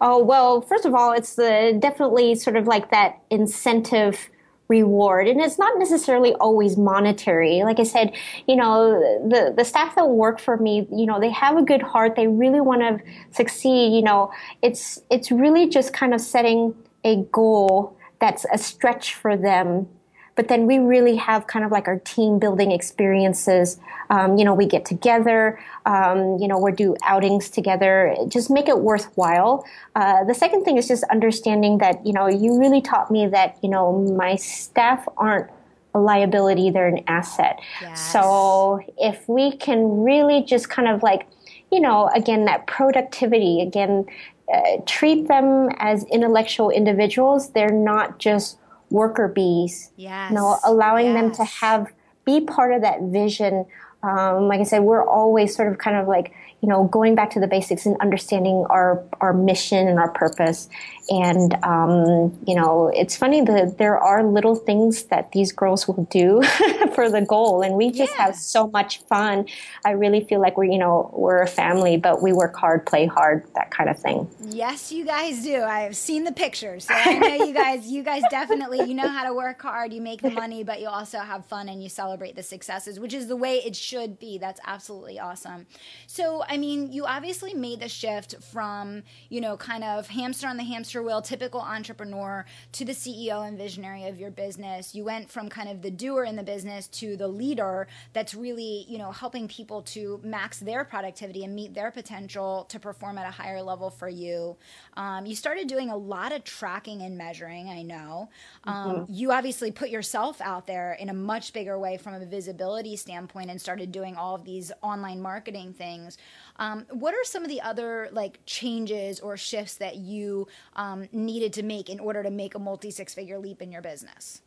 Oh, 0.00 0.22
well, 0.22 0.60
first 0.60 0.84
of 0.84 0.94
all, 0.94 1.12
it's 1.12 1.34
the, 1.34 1.76
definitely 1.78 2.36
sort 2.36 2.56
of 2.56 2.66
like 2.66 2.90
that 2.90 3.20
incentive 3.30 4.28
reward 4.68 5.26
and 5.26 5.40
it's 5.40 5.58
not 5.58 5.78
necessarily 5.78 6.34
always 6.34 6.76
monetary. 6.76 7.62
Like 7.64 7.80
i 7.80 7.82
said 7.82 8.14
you 8.46 8.54
know 8.54 9.00
the 9.26 9.54
the 9.56 9.64
staff 9.64 9.94
that 9.96 10.08
work 10.10 10.38
for 10.38 10.58
me 10.58 10.86
you 10.92 11.06
know 11.06 11.18
they 11.18 11.30
have 11.30 11.56
a 11.56 11.62
good 11.62 11.82
heart. 11.82 12.16
They 12.16 12.26
really 12.26 12.60
want 12.60 12.82
to 12.82 13.00
succeed 13.30 13.94
you 13.94 14.02
know. 14.02 14.30
It's 14.62 15.00
it's 15.10 15.30
really 15.30 15.68
just 15.68 15.92
kind 15.92 16.14
of 16.14 16.20
setting 16.20 16.74
a 17.04 17.16
goal 17.32 17.97
that's 18.20 18.44
a 18.52 18.58
stretch 18.58 19.14
for 19.14 19.36
them. 19.36 19.88
But 20.34 20.46
then 20.46 20.66
we 20.66 20.78
really 20.78 21.16
have 21.16 21.48
kind 21.48 21.64
of 21.64 21.72
like 21.72 21.88
our 21.88 21.98
team 21.98 22.38
building 22.38 22.70
experiences. 22.70 23.80
Um, 24.08 24.38
you 24.38 24.44
know, 24.44 24.54
we 24.54 24.66
get 24.66 24.84
together, 24.84 25.58
um, 25.84 26.38
you 26.38 26.46
know, 26.46 26.58
we 26.58 26.70
do 26.70 26.94
outings 27.02 27.48
together, 27.48 28.14
just 28.28 28.48
make 28.48 28.68
it 28.68 28.78
worthwhile. 28.78 29.66
Uh, 29.96 30.22
the 30.22 30.34
second 30.34 30.64
thing 30.64 30.76
is 30.76 30.86
just 30.86 31.02
understanding 31.10 31.78
that, 31.78 32.06
you 32.06 32.12
know, 32.12 32.28
you 32.28 32.56
really 32.56 32.80
taught 32.80 33.10
me 33.10 33.26
that, 33.26 33.58
you 33.64 33.68
know, 33.68 34.00
my 34.16 34.36
staff 34.36 35.08
aren't 35.16 35.50
a 35.94 35.98
liability, 35.98 36.70
they're 36.70 36.86
an 36.86 37.02
asset. 37.08 37.58
Yes. 37.80 38.12
So 38.12 38.80
if 38.96 39.28
we 39.28 39.56
can 39.56 40.04
really 40.04 40.42
just 40.42 40.68
kind 40.70 40.86
of 40.86 41.02
like, 41.02 41.26
you 41.72 41.80
know, 41.80 42.08
again, 42.14 42.44
that 42.44 42.68
productivity, 42.68 43.60
again, 43.60 44.06
uh, 44.52 44.78
treat 44.86 45.28
them 45.28 45.68
as 45.78 46.04
intellectual 46.04 46.70
individuals. 46.70 47.50
They're 47.52 47.68
not 47.70 48.18
just 48.18 48.58
worker 48.90 49.28
bees. 49.28 49.92
Yes. 49.96 50.30
You 50.30 50.36
know, 50.36 50.58
allowing 50.64 51.06
yes. 51.06 51.14
them 51.14 51.32
to 51.32 51.44
have 51.44 51.92
be 52.24 52.40
part 52.42 52.74
of 52.74 52.82
that 52.82 53.02
vision. 53.02 53.66
Um, 54.02 54.48
like 54.48 54.60
I 54.60 54.64
said, 54.64 54.82
we're 54.82 55.04
always 55.04 55.54
sort 55.54 55.72
of 55.72 55.78
kind 55.78 55.96
of 55.96 56.06
like 56.06 56.32
you 56.60 56.68
know, 56.68 56.84
going 56.84 57.14
back 57.14 57.30
to 57.30 57.40
the 57.40 57.46
basics 57.46 57.86
and 57.86 57.96
understanding 58.00 58.64
our 58.68 59.04
our 59.20 59.32
mission 59.32 59.86
and 59.86 59.98
our 59.98 60.10
purpose. 60.10 60.68
And 61.08 61.54
um, 61.64 62.36
you 62.46 62.54
know, 62.54 62.90
it's 62.92 63.16
funny 63.16 63.40
that 63.42 63.78
there 63.78 63.96
are 63.96 64.24
little 64.24 64.56
things 64.56 65.04
that 65.04 65.32
these 65.32 65.52
girls 65.52 65.86
will 65.86 66.06
do 66.10 66.42
for 66.94 67.08
the 67.10 67.22
goal, 67.22 67.62
and 67.62 67.76
we 67.76 67.90
just 67.90 68.12
yeah. 68.16 68.26
have 68.26 68.36
so 68.36 68.66
much 68.68 69.00
fun. 69.04 69.46
I 69.86 69.92
really 69.92 70.24
feel 70.24 70.40
like 70.40 70.56
we're 70.58 70.64
you 70.64 70.78
know 70.78 71.10
we're 71.14 71.42
a 71.42 71.46
family, 71.46 71.96
but 71.96 72.20
we 72.22 72.32
work 72.32 72.56
hard, 72.56 72.84
play 72.86 73.06
hard, 73.06 73.46
that 73.54 73.70
kind 73.70 73.88
of 73.88 73.98
thing. 73.98 74.28
Yes, 74.40 74.90
you 74.90 75.06
guys 75.06 75.42
do. 75.44 75.62
I 75.62 75.80
have 75.80 75.96
seen 75.96 76.24
the 76.24 76.32
pictures, 76.32 76.86
so 76.86 76.94
I 76.94 77.14
know 77.14 77.44
you 77.44 77.54
guys. 77.54 77.86
You 77.86 78.02
guys 78.02 78.22
definitely 78.30 78.80
you 78.80 78.94
know 78.94 79.08
how 79.08 79.24
to 79.24 79.32
work 79.32 79.62
hard. 79.62 79.92
You 79.92 80.02
make 80.02 80.22
the 80.22 80.30
money, 80.30 80.64
but 80.64 80.80
you 80.80 80.88
also 80.88 81.20
have 81.20 81.46
fun 81.46 81.68
and 81.68 81.82
you 81.82 81.88
celebrate 81.88 82.34
the 82.34 82.42
successes, 82.42 82.98
which 82.98 83.14
is 83.14 83.28
the 83.28 83.36
way 83.36 83.58
it 83.58 83.76
should 83.76 84.18
be. 84.18 84.38
That's 84.38 84.60
absolutely 84.66 85.20
awesome. 85.20 85.66
So 86.06 86.42
I 86.48 86.56
mean, 86.56 86.92
you 86.92 87.04
obviously 87.04 87.52
made 87.54 87.80
the 87.80 87.88
shift 87.88 88.42
from, 88.42 89.02
you 89.28 89.40
know, 89.40 89.56
kind 89.56 89.84
of 89.84 90.08
hamster 90.08 90.46
on 90.46 90.56
the 90.56 90.64
hamster 90.64 91.02
wheel, 91.02 91.20
typical 91.20 91.60
entrepreneur, 91.60 92.46
to 92.72 92.84
the 92.84 92.92
CEO 92.92 93.46
and 93.46 93.58
visionary 93.58 94.06
of 94.06 94.18
your 94.18 94.30
business. 94.30 94.94
You 94.94 95.04
went 95.04 95.30
from 95.30 95.48
kind 95.48 95.68
of 95.68 95.82
the 95.82 95.90
doer 95.90 96.24
in 96.24 96.36
the 96.36 96.42
business 96.42 96.88
to 96.88 97.16
the 97.16 97.28
leader 97.28 97.86
that's 98.14 98.34
really, 98.34 98.86
you 98.88 98.98
know, 98.98 99.12
helping 99.12 99.46
people 99.46 99.82
to 99.82 100.20
max 100.24 100.58
their 100.58 100.84
productivity 100.84 101.44
and 101.44 101.54
meet 101.54 101.74
their 101.74 101.90
potential 101.90 102.64
to 102.70 102.80
perform 102.80 103.18
at 103.18 103.26
a 103.26 103.30
higher 103.30 103.62
level 103.62 103.90
for 103.90 104.08
you. 104.08 104.56
Um, 104.96 105.26
you 105.26 105.36
started 105.36 105.68
doing 105.68 105.90
a 105.90 105.96
lot 105.96 106.32
of 106.32 106.44
tracking 106.44 107.02
and 107.02 107.18
measuring, 107.18 107.68
I 107.68 107.82
know. 107.82 108.30
Um, 108.64 108.90
mm-hmm. 108.90 109.12
You 109.12 109.32
obviously 109.32 109.70
put 109.70 109.90
yourself 109.90 110.40
out 110.40 110.66
there 110.66 110.94
in 110.94 111.10
a 111.10 111.14
much 111.14 111.52
bigger 111.52 111.78
way 111.78 111.98
from 111.98 112.14
a 112.14 112.24
visibility 112.24 112.96
standpoint 112.96 113.50
and 113.50 113.60
started 113.60 113.92
doing 113.92 114.16
all 114.16 114.34
of 114.34 114.44
these 114.44 114.72
online 114.82 115.20
marketing 115.20 115.74
things. 115.74 116.16
Um, 116.56 116.86
what 116.90 117.14
are 117.14 117.24
some 117.24 117.42
of 117.42 117.48
the 117.48 117.60
other 117.60 118.08
like 118.12 118.40
changes 118.46 119.20
or 119.20 119.36
shifts 119.36 119.76
that 119.76 119.96
you 119.96 120.48
um, 120.76 121.08
needed 121.12 121.52
to 121.54 121.62
make 121.62 121.88
in 121.88 122.00
order 122.00 122.22
to 122.22 122.30
make 122.30 122.54
a 122.54 122.58
multi 122.58 122.90
six 122.90 123.14
figure 123.14 123.38
leap 123.38 123.62
in 123.62 123.70
your 123.70 123.82
business? 123.82 124.42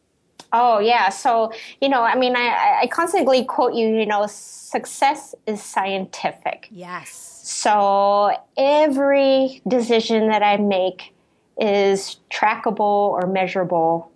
Oh 0.54 0.80
yeah, 0.80 1.10
so 1.10 1.54
you 1.80 1.88
know, 1.88 2.04
I 2.04 2.16
mean, 2.16 2.36
I, 2.36 2.82
I 2.82 2.88
constantly 2.88 3.46
quote 3.46 3.74
you. 3.74 3.88
You 3.88 4.06
know, 4.06 4.28
success 4.28 5.34
is 5.48 5.64
scientific. 5.64 6.68
Yes. 6.72 7.40
So 7.44 8.32
every 8.58 9.62
decision 9.68 10.28
that 10.28 10.44
I 10.44 10.58
make 10.58 11.14
is 11.60 12.18
trackable 12.30 12.80
or 12.80 13.28
measurable. 13.28 14.11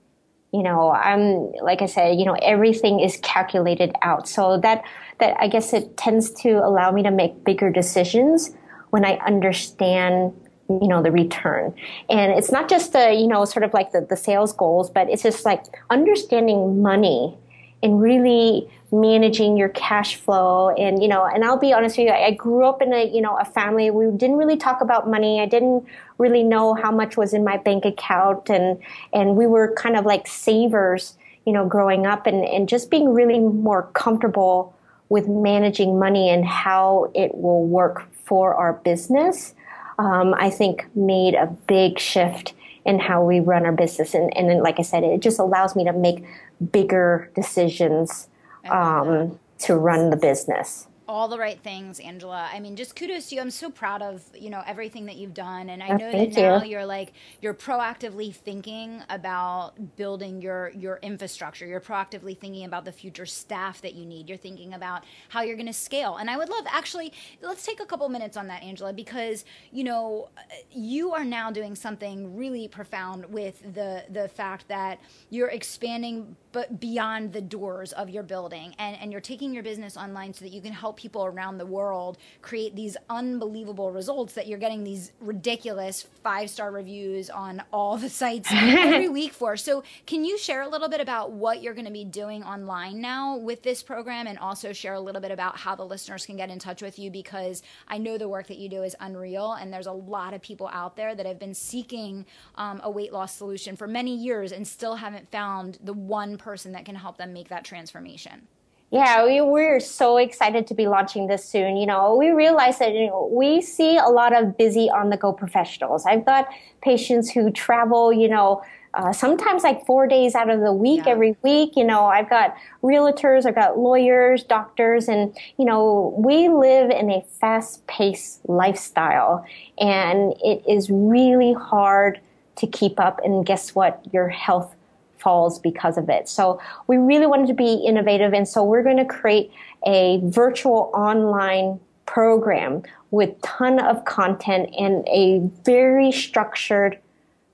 You 0.55 0.63
know, 0.63 0.91
I'm 0.91 1.51
like 1.61 1.81
I 1.81 1.85
said, 1.85 2.17
you 2.17 2.25
know, 2.25 2.37
everything 2.41 3.01
is 3.01 3.17
calculated 3.21 3.91
out. 4.01 4.27
So 4.27 4.57
that 4.59 4.83
that 5.19 5.35
I 5.39 5.47
guess 5.47 5.73
it 5.73 5.97
tends 5.97 6.31
to 6.43 6.51
allow 6.51 6.91
me 6.91 7.03
to 7.03 7.11
make 7.11 7.43
bigger 7.43 7.69
decisions 7.69 8.51
when 8.91 9.03
I 9.03 9.17
understand 9.17 10.33
you 10.69 10.87
know 10.87 11.03
the 11.03 11.11
return 11.11 11.75
and 12.09 12.31
it's 12.31 12.51
not 12.51 12.67
just 12.67 12.93
the 12.93 13.13
you 13.13 13.27
know 13.27 13.45
sort 13.45 13.63
of 13.63 13.71
like 13.71 13.91
the, 13.91 14.01
the 14.09 14.17
sales 14.17 14.51
goals 14.51 14.89
but 14.89 15.07
it's 15.11 15.21
just 15.21 15.45
like 15.45 15.63
understanding 15.91 16.81
money 16.81 17.37
and 17.85 18.01
really 18.01 18.67
managing 18.91 19.55
your 19.57 19.69
cash 19.69 20.15
flow. 20.15 20.69
And 20.69 21.01
you 21.01 21.07
know 21.07 21.23
and 21.23 21.45
i'll 21.45 21.57
be 21.57 21.71
honest 21.71 21.97
with 21.97 22.07
you 22.07 22.13
i 22.13 22.31
grew 22.31 22.65
up 22.65 22.81
in 22.81 22.91
a 22.91 23.05
you 23.05 23.21
know 23.21 23.37
a 23.37 23.45
family. 23.45 23.91
We 23.91 24.05
didn't 24.17 24.37
really 24.37 24.57
talk 24.57 24.81
about 24.81 25.09
money. 25.09 25.39
I 25.39 25.45
didn't 25.45 25.85
really 26.17 26.43
know 26.43 26.73
how 26.73 26.91
much 26.91 27.15
was 27.15 27.33
in 27.33 27.43
my 27.43 27.57
bank 27.57 27.85
account. 27.85 28.49
And 28.49 28.79
and 29.13 29.35
we 29.35 29.45
were 29.45 29.73
kind 29.75 29.95
of 29.95 30.05
like 30.05 30.27
savers 30.27 31.15
you 31.45 31.53
know 31.53 31.65
growing 31.65 32.05
up 32.05 32.25
and 32.25 32.43
and 32.43 32.67
just 32.67 32.89
being 32.89 33.13
really 33.13 33.39
more 33.39 33.83
comfortable 33.93 34.75
with 35.09 35.27
managing 35.27 35.99
money 35.99 36.29
and 36.29 36.43
how 36.43 37.11
it 37.13 37.35
will 37.35 37.63
work 37.63 38.03
for 38.23 38.55
our 38.55 38.73
business 38.73 39.53
um, 39.99 40.33
i 40.39 40.49
think 40.49 40.87
made 40.95 41.35
a 41.35 41.45
big 41.67 41.99
shift 41.99 42.53
in 42.85 42.99
how 42.99 43.23
we 43.23 43.39
run 43.39 43.65
our 43.65 43.71
business. 43.71 44.13
And, 44.13 44.35
and 44.37 44.49
then, 44.49 44.61
like 44.61 44.79
i 44.79 44.83
said 44.83 45.03
it 45.03 45.21
just 45.21 45.39
allows 45.39 45.75
me 45.75 45.83
to 45.85 45.93
make 45.93 46.23
bigger 46.71 47.31
decisions 47.35 48.29
um, 48.69 49.39
to 49.59 49.75
run 49.75 50.09
the 50.09 50.17
business 50.17 50.87
all 51.07 51.27
the 51.27 51.37
right 51.37 51.59
things, 51.61 51.99
Angela. 51.99 52.49
I 52.51 52.59
mean, 52.59 52.75
just 52.75 52.95
kudos 52.95 53.29
to 53.29 53.35
you. 53.35 53.41
I'm 53.41 53.51
so 53.51 53.69
proud 53.69 54.01
of 54.01 54.23
you 54.33 54.49
know 54.49 54.63
everything 54.65 55.05
that 55.05 55.15
you've 55.17 55.33
done, 55.33 55.69
and 55.69 55.83
I 55.83 55.89
Oh, 55.89 55.97
know 55.97 56.15
that 56.15 56.31
now 56.31 56.61
you. 56.61 56.69
you're 56.69 56.85
like 56.85 57.13
you're 57.41 57.53
proactively 57.53 58.33
thinking 58.33 59.03
about 59.09 59.95
building 59.95 60.41
your 60.41 60.71
your 60.71 60.99
infrastructure. 61.01 61.65
You're 61.65 61.81
proactively 61.81 62.37
thinking 62.37 62.65
about 62.65 62.85
the 62.85 62.91
future 62.91 63.25
staff 63.25 63.81
that 63.81 63.93
you 63.93 64.05
need. 64.05 64.29
You're 64.29 64.37
thinking 64.37 64.73
about 64.73 65.03
how 65.29 65.41
you're 65.41 65.55
going 65.57 65.67
to 65.67 65.73
scale. 65.73 66.17
And 66.17 66.29
I 66.29 66.37
would 66.37 66.49
love 66.49 66.65
actually 66.69 67.13
let's 67.41 67.65
take 67.65 67.79
a 67.79 67.85
couple 67.85 68.07
minutes 68.09 68.37
on 68.37 68.47
that, 68.47 68.63
Angela, 68.63 68.93
because 68.93 69.45
you 69.71 69.83
know 69.83 70.29
you 70.71 71.13
are 71.13 71.25
now 71.25 71.51
doing 71.51 71.75
something 71.75 72.35
really 72.35 72.67
profound 72.67 73.25
with 73.27 73.61
the 73.73 74.05
the 74.09 74.27
fact 74.29 74.67
that 74.69 74.99
you're 75.29 75.49
expanding 75.49 76.35
but 76.55 76.79
beyond 76.79 77.33
the 77.33 77.41
doors 77.41 77.91
of 77.91 78.09
your 78.09 78.23
building 78.23 78.73
and, 78.79 78.95
and 79.01 79.11
you're 79.11 79.19
taking 79.19 79.53
your 79.53 79.61
business 79.61 79.97
online 79.97 80.33
so 80.33 80.45
that 80.45 80.53
you 80.53 80.61
can 80.61 80.71
help 80.71 80.95
people 80.95 81.25
around 81.25 81.57
the 81.57 81.65
world 81.65 82.17
create 82.41 82.73
these 82.77 82.95
unbelievable 83.09 83.91
results 83.91 84.35
that 84.35 84.47
you're 84.47 84.57
getting 84.57 84.81
these 84.81 85.11
ridiculous 85.19 86.07
five 86.23 86.49
star 86.49 86.71
reviews 86.71 87.29
on 87.29 87.61
all 87.73 87.97
the 87.97 88.09
sites 88.09 88.47
every 88.53 89.09
week 89.19 89.33
for. 89.33 89.57
So, 89.57 89.83
can 90.05 90.23
you 90.23 90.37
share 90.37 90.61
a 90.61 90.69
little 90.69 90.87
bit 90.87 91.01
about 91.01 91.33
what 91.33 91.61
you're 91.61 91.73
going 91.73 91.87
to 91.87 91.91
be 91.91 92.05
doing 92.05 92.41
online 92.41 93.01
now 93.01 93.35
with 93.35 93.61
this 93.61 93.83
program 93.83 94.25
and 94.25 94.39
also 94.39 94.71
share 94.71 94.93
a 94.93 94.99
little 95.01 95.21
bit 95.21 95.31
about 95.31 95.57
how 95.57 95.75
the 95.75 95.83
listeners 95.83 96.25
can 96.25 96.37
get 96.37 96.49
in 96.49 96.57
touch 96.57 96.81
with 96.81 96.97
you? 96.97 97.11
Because 97.11 97.63
I 97.89 97.97
know 97.97 98.17
the 98.17 98.29
work 98.29 98.47
that 98.47 98.59
you 98.59 98.69
do 98.69 98.83
is 98.83 98.95
unreal, 99.01 99.51
and 99.51 99.73
there's 99.73 99.87
a 99.87 99.91
lot 99.91 100.33
of 100.33 100.41
people 100.41 100.69
out 100.71 100.95
there 100.95 101.13
that 101.15 101.25
have 101.25 101.37
been 101.37 101.53
seeking 101.53 102.25
um, 102.55 102.79
a 102.81 102.89
weight 102.89 103.11
loss 103.11 103.35
solution 103.35 103.75
for 103.75 103.87
many 103.87 104.15
years 104.15 104.53
and 104.53 104.65
still 104.65 104.95
haven't 104.95 105.29
found 105.29 105.79
the 105.83 105.91
one 105.91 106.37
person 106.45 106.71
that 106.73 106.85
can 106.85 106.95
help 106.95 107.17
them 107.17 107.33
make 107.33 107.49
that 107.49 107.65
transformation. 107.65 108.47
Yeah, 108.91 109.25
we, 109.25 109.41
we're 109.41 109.79
so 109.79 110.17
excited 110.17 110.67
to 110.67 110.75
be 110.75 110.87
launching 110.87 111.25
this 111.25 111.43
soon. 111.43 111.75
You 111.75 111.87
know, 111.87 112.15
we 112.15 112.29
realize 112.29 112.77
that 112.77 112.93
you 112.93 113.07
know, 113.07 113.27
we 113.33 113.61
see 113.61 113.97
a 113.97 114.05
lot 114.05 114.31
of 114.39 114.55
busy 114.55 114.87
on 114.89 115.09
the 115.09 115.17
go 115.17 115.33
professionals. 115.33 116.05
I've 116.05 116.23
got 116.23 116.47
patients 116.83 117.31
who 117.31 117.49
travel, 117.49 118.13
you 118.13 118.29
know, 118.29 118.61
uh, 118.93 119.11
sometimes 119.11 119.63
like 119.63 119.85
four 119.87 120.07
days 120.07 120.35
out 120.35 120.49
of 120.51 120.61
the 120.61 120.71
week 120.71 121.01
Yeah. 121.05 121.13
every 121.13 121.35
week. 121.41 121.75
You 121.75 121.83
know, 121.83 122.05
I've 122.05 122.29
got 122.29 122.55
realtors, 122.83 123.45
I've 123.47 123.55
got 123.55 123.77
lawyers, 123.79 124.43
doctors, 124.43 125.09
and, 125.09 125.35
you 125.57 125.65
know, 125.65 126.13
we 126.15 126.47
live 126.47 126.91
in 126.91 127.09
a 127.09 127.21
fast 127.41 127.85
paced 127.87 128.47
lifestyle 128.47 129.43
and 129.79 130.33
it 130.43 130.63
is 130.69 130.91
really 130.91 131.53
hard 131.53 132.21
to 132.57 132.67
keep 132.67 132.99
up. 132.99 133.19
And 133.25 133.45
guess 133.45 133.75
what? 133.75 133.93
Your 134.13 134.29
health 134.29 134.75
falls 135.17 135.59
because 135.59 135.97
of 135.97 136.09
it. 136.09 136.27
So 136.29 136.61
we 136.87 136.97
really 136.97 137.27
wanted 137.27 137.47
to 137.47 137.53
be 137.53 137.73
innovative. 137.85 138.33
And 138.33 138.47
so 138.47 138.63
we're 138.63 138.83
going 138.83 138.97
to 138.97 139.05
create 139.05 139.51
a 139.85 140.19
virtual 140.23 140.91
online 140.93 141.79
program 142.05 142.83
with 143.11 143.39
ton 143.41 143.79
of 143.79 144.05
content 144.05 144.73
and 144.77 145.07
a 145.07 145.39
very 145.63 146.11
structured 146.11 146.99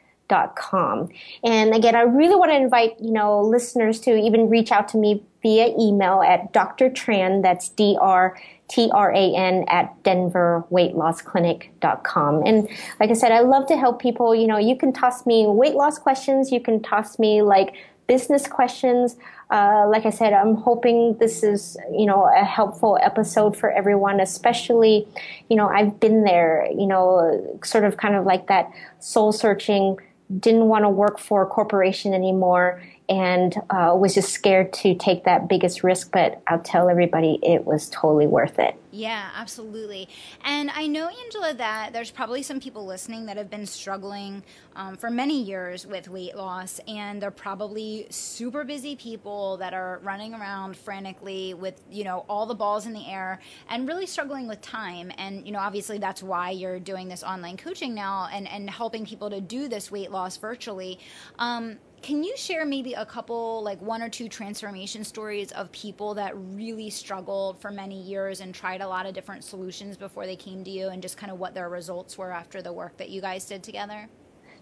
And 1.43 1.73
again, 1.73 1.95
I 1.95 2.01
really 2.01 2.35
want 2.35 2.51
to 2.51 2.55
invite, 2.55 2.99
you 2.99 3.11
know, 3.11 3.41
listeners 3.41 3.99
to 4.01 4.15
even 4.15 4.47
reach 4.49 4.71
out 4.71 4.87
to 4.89 4.97
me 4.97 5.23
via 5.41 5.73
email 5.79 6.21
at 6.21 6.53
Dr. 6.53 6.89
Tran, 6.89 7.41
that's 7.41 7.69
D-R-T-R-A-N 7.69 9.65
at 9.67 10.03
denverweightlossclinic.com. 10.03 12.43
And 12.45 12.69
like 12.99 13.09
I 13.09 13.13
said, 13.13 13.31
I 13.31 13.39
love 13.39 13.67
to 13.67 13.77
help 13.77 14.01
people. 14.01 14.35
You 14.35 14.47
know, 14.47 14.57
you 14.57 14.75
can 14.75 14.91
toss 14.91 15.25
me 15.25 15.45
weight 15.47 15.75
loss 15.75 15.97
questions. 15.99 16.51
You 16.51 16.59
can 16.59 16.81
toss 16.81 17.17
me 17.19 17.41
like 17.41 17.73
business 18.07 18.47
questions. 18.47 19.15
Uh, 19.49 19.87
like 19.87 20.05
I 20.05 20.09
said, 20.09 20.33
I'm 20.33 20.55
hoping 20.55 21.17
this 21.19 21.43
is, 21.43 21.77
you 21.91 22.05
know, 22.05 22.29
a 22.35 22.43
helpful 22.43 22.97
episode 23.01 23.55
for 23.55 23.71
everyone, 23.71 24.19
especially, 24.19 25.07
you 25.49 25.55
know, 25.55 25.69
I've 25.69 25.99
been 25.99 26.23
there, 26.23 26.67
you 26.71 26.87
know, 26.87 27.59
sort 27.63 27.85
of 27.85 27.97
kind 27.97 28.15
of 28.15 28.25
like 28.25 28.47
that 28.47 28.69
soul 28.99 29.31
searching, 29.31 29.97
didn't 30.39 30.67
want 30.67 30.83
to 30.83 30.89
work 30.89 31.19
for 31.19 31.43
a 31.43 31.45
corporation 31.45 32.13
anymore 32.13 32.81
and 33.09 33.55
uh, 33.69 33.95
was 33.97 34.13
just 34.13 34.31
scared 34.31 34.73
to 34.73 34.95
take 34.95 35.23
that 35.23 35.47
biggest 35.47 35.83
risk. 35.83 36.11
But 36.11 36.41
I'll 36.47 36.59
tell 36.59 36.89
everybody 36.89 37.39
it 37.41 37.65
was 37.65 37.89
totally 37.89 38.27
worth 38.27 38.59
it. 38.59 38.75
Yeah, 38.91 39.29
absolutely. 39.35 40.09
And 40.43 40.71
I 40.71 40.87
know, 40.87 41.07
Angela, 41.07 41.53
that 41.55 41.93
there's 41.93 42.09
probably 42.09 42.41
some 42.41 42.59
people 42.59 42.85
listening 42.85 43.27
that 43.27 43.37
have 43.37 43.49
been 43.49 43.65
struggling 43.65 44.43
um, 44.75 44.95
for 44.95 45.11
many 45.11 45.43
years 45.43 45.85
with 45.85 46.07
weight 46.07 46.35
loss, 46.35 46.79
and 46.87 47.21
they're 47.21 47.29
probably 47.29 48.07
super 48.09 48.63
busy 48.63 48.95
people 48.95 49.57
that 49.57 49.73
are 49.73 49.99
running 50.03 50.33
around 50.33 50.75
frantically 50.75 51.53
with, 51.53 51.79
you 51.91 52.03
know, 52.05 52.25
all 52.27 52.45
the 52.45 52.55
balls 52.55 52.87
in 52.87 52.93
the 52.93 53.05
air 53.07 53.39
and 53.69 53.87
really 53.87 54.07
struggling 54.07 54.47
with 54.47 54.61
time. 54.61 55.11
And, 55.17 55.45
you 55.45 55.51
know, 55.51 55.59
obviously 55.59 55.99
that's 55.99 56.23
why 56.23 56.51
you're 56.51 56.79
doing 56.79 57.07
this 57.07 57.23
online 57.23 57.57
coaching 57.57 57.93
now 57.93 58.29
and, 58.31 58.47
and 58.47 58.69
helping 58.69 59.05
people 59.05 59.29
to 59.29 59.41
do 59.41 59.67
this 59.67 59.91
weight 59.91 60.11
loss 60.11 60.37
virtually. 60.37 60.99
Um, 61.37 61.77
can 62.01 62.23
you 62.23 62.35
share 62.37 62.65
maybe 62.65 62.93
a 62.93 63.05
couple, 63.05 63.61
like 63.63 63.81
one 63.81 64.01
or 64.01 64.09
two 64.09 64.29
transformation 64.29 65.03
stories 65.03 65.51
of 65.51 65.71
people 65.71 66.13
that 66.15 66.33
really 66.35 66.89
struggled 66.89 67.59
for 67.59 67.71
many 67.71 68.01
years 68.01 68.41
and 68.41 68.53
tried 68.53 68.81
a 68.81 68.87
lot 68.87 69.05
of 69.05 69.13
different 69.13 69.43
solutions 69.43 69.97
before 69.97 70.25
they 70.25 70.35
came 70.35 70.63
to 70.63 70.69
you 70.69 70.89
and 70.89 71.01
just 71.01 71.17
kind 71.17 71.31
of 71.31 71.39
what 71.39 71.53
their 71.53 71.69
results 71.69 72.17
were 72.17 72.31
after 72.31 72.61
the 72.61 72.71
work 72.71 72.95
that 72.97 73.09
you 73.09 73.21
guys 73.21 73.45
did 73.45 73.63
together? 73.63 74.07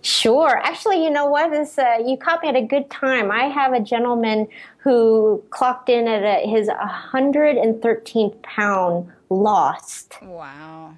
Sure. 0.02 0.60
Actually, 0.64 1.04
you 1.04 1.10
know 1.10 1.26
what? 1.26 1.52
This, 1.52 1.78
uh, 1.78 1.98
you 2.06 2.16
caught 2.16 2.44
me 2.44 2.50
at 2.50 2.56
a 2.56 2.62
good 2.62 2.90
time. 2.90 3.32
I 3.32 3.46
have 3.46 3.74
a 3.74 3.80
gentleman 3.80 4.48
who 4.78 5.44
clocked 5.50 5.90
in 5.90 6.08
at 6.08 6.24
a, 6.24 6.48
his 6.48 6.70
113th 6.70 8.42
pound 8.44 9.12
lost. 9.30 10.14
Wow. 10.22 10.96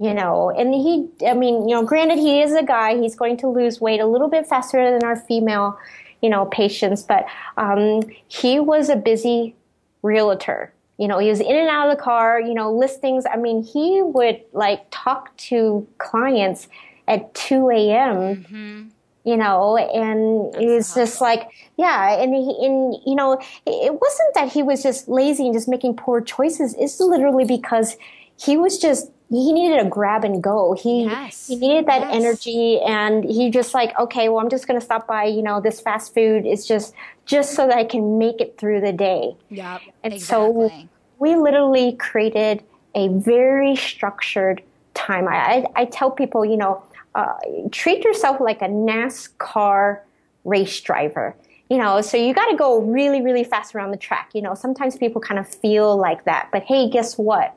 You 0.00 0.14
know, 0.14 0.48
and 0.48 0.72
he, 0.72 1.10
I 1.28 1.34
mean, 1.34 1.68
you 1.68 1.74
know, 1.74 1.82
granted, 1.82 2.18
he 2.18 2.40
is 2.40 2.54
a 2.54 2.62
guy. 2.62 2.98
He's 2.98 3.14
going 3.14 3.36
to 3.38 3.48
lose 3.48 3.82
weight 3.82 4.00
a 4.00 4.06
little 4.06 4.28
bit 4.28 4.46
faster 4.46 4.90
than 4.90 5.04
our 5.04 5.14
female, 5.14 5.78
you 6.22 6.30
know, 6.30 6.46
patients, 6.46 7.02
but 7.02 7.26
um, 7.58 8.00
he 8.26 8.58
was 8.60 8.88
a 8.88 8.96
busy 8.96 9.54
realtor. 10.00 10.72
You 10.96 11.06
know, 11.06 11.18
he 11.18 11.28
was 11.28 11.40
in 11.40 11.54
and 11.54 11.68
out 11.68 11.90
of 11.90 11.98
the 11.98 12.02
car, 12.02 12.40
you 12.40 12.54
know, 12.54 12.72
listings. 12.72 13.24
I 13.30 13.36
mean, 13.36 13.62
he 13.62 14.00
would 14.00 14.40
like 14.54 14.86
talk 14.90 15.36
to 15.36 15.86
clients 15.98 16.68
at 17.06 17.34
2 17.34 17.68
a.m. 17.68 18.16
Mm-hmm 18.16 18.88
you 19.24 19.36
know, 19.36 19.76
and 19.76 20.54
it's 20.54 20.94
just 20.94 21.20
like, 21.20 21.50
yeah, 21.76 22.20
and 22.20 22.34
he, 22.34 22.56
and 22.64 22.96
you 23.06 23.14
know, 23.14 23.38
it 23.66 23.92
wasn't 23.92 24.34
that 24.34 24.50
he 24.50 24.62
was 24.62 24.82
just 24.82 25.08
lazy 25.08 25.44
and 25.44 25.54
just 25.54 25.68
making 25.68 25.94
poor 25.94 26.20
choices. 26.20 26.74
It's 26.78 26.98
literally 27.00 27.44
because 27.44 27.96
he 28.40 28.56
was 28.56 28.78
just 28.78 29.10
he 29.28 29.52
needed 29.52 29.78
a 29.78 29.88
grab 29.88 30.24
and 30.24 30.42
go. 30.42 30.74
He 30.74 31.04
yes. 31.04 31.46
he 31.46 31.56
needed 31.56 31.86
that 31.86 32.00
yes. 32.00 32.14
energy, 32.14 32.80
and 32.80 33.24
he 33.24 33.50
just 33.50 33.74
like, 33.74 33.96
okay, 33.98 34.28
well, 34.28 34.40
I'm 34.40 34.50
just 34.50 34.66
gonna 34.66 34.80
stop 34.80 35.06
by, 35.06 35.24
you 35.24 35.42
know, 35.42 35.60
this 35.60 35.80
fast 35.80 36.14
food. 36.14 36.46
is 36.46 36.66
just 36.66 36.94
just 37.26 37.54
so 37.54 37.66
that 37.66 37.76
I 37.76 37.84
can 37.84 38.18
make 38.18 38.40
it 38.40 38.58
through 38.58 38.80
the 38.80 38.92
day. 38.92 39.36
Yeah, 39.48 39.78
and 40.02 40.14
exactly. 40.14 40.68
so 40.68 40.88
we 41.18 41.36
literally 41.36 41.92
created 41.96 42.64
a 42.94 43.08
very 43.08 43.76
structured 43.76 44.62
time. 44.94 45.28
I, 45.28 45.34
I, 45.34 45.66
I 45.76 45.84
tell 45.84 46.10
people, 46.10 46.44
you 46.44 46.56
know 46.56 46.82
uh, 47.14 47.34
treat 47.70 48.04
yourself 48.04 48.40
like 48.40 48.62
a 48.62 48.68
NASCAR 48.68 50.00
race 50.44 50.80
driver. 50.80 51.36
You 51.68 51.78
know, 51.78 52.00
so 52.00 52.16
you 52.16 52.34
got 52.34 52.50
to 52.50 52.56
go 52.56 52.80
really, 52.80 53.22
really 53.22 53.44
fast 53.44 53.74
around 53.74 53.92
the 53.92 53.96
track. 53.96 54.30
You 54.34 54.42
know, 54.42 54.54
sometimes 54.54 54.96
people 54.96 55.20
kind 55.20 55.38
of 55.38 55.46
feel 55.46 55.96
like 55.96 56.24
that. 56.24 56.48
But 56.50 56.64
hey, 56.64 56.90
guess 56.90 57.16
what? 57.16 57.56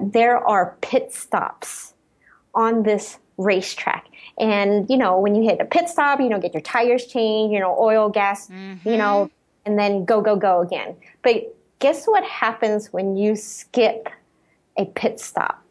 There 0.00 0.38
are 0.38 0.76
pit 0.80 1.12
stops 1.12 1.94
on 2.54 2.82
this 2.82 3.18
racetrack. 3.36 4.06
And, 4.38 4.88
you 4.88 4.96
know, 4.96 5.18
when 5.18 5.34
you 5.34 5.42
hit 5.42 5.60
a 5.60 5.64
pit 5.64 5.88
stop, 5.88 6.20
you 6.20 6.28
know, 6.28 6.38
get 6.38 6.54
your 6.54 6.62
tires 6.62 7.06
changed, 7.06 7.52
you 7.52 7.60
know, 7.60 7.76
oil, 7.78 8.08
gas, 8.08 8.48
mm-hmm. 8.48 8.88
you 8.88 8.96
know, 8.96 9.30
and 9.64 9.78
then 9.78 10.04
go, 10.04 10.20
go, 10.20 10.36
go 10.36 10.62
again. 10.62 10.96
But 11.22 11.54
guess 11.78 12.06
what 12.06 12.24
happens 12.24 12.92
when 12.92 13.16
you 13.16 13.36
skip 13.36 14.08
a 14.78 14.86
pit 14.86 15.20
stop? 15.20 15.62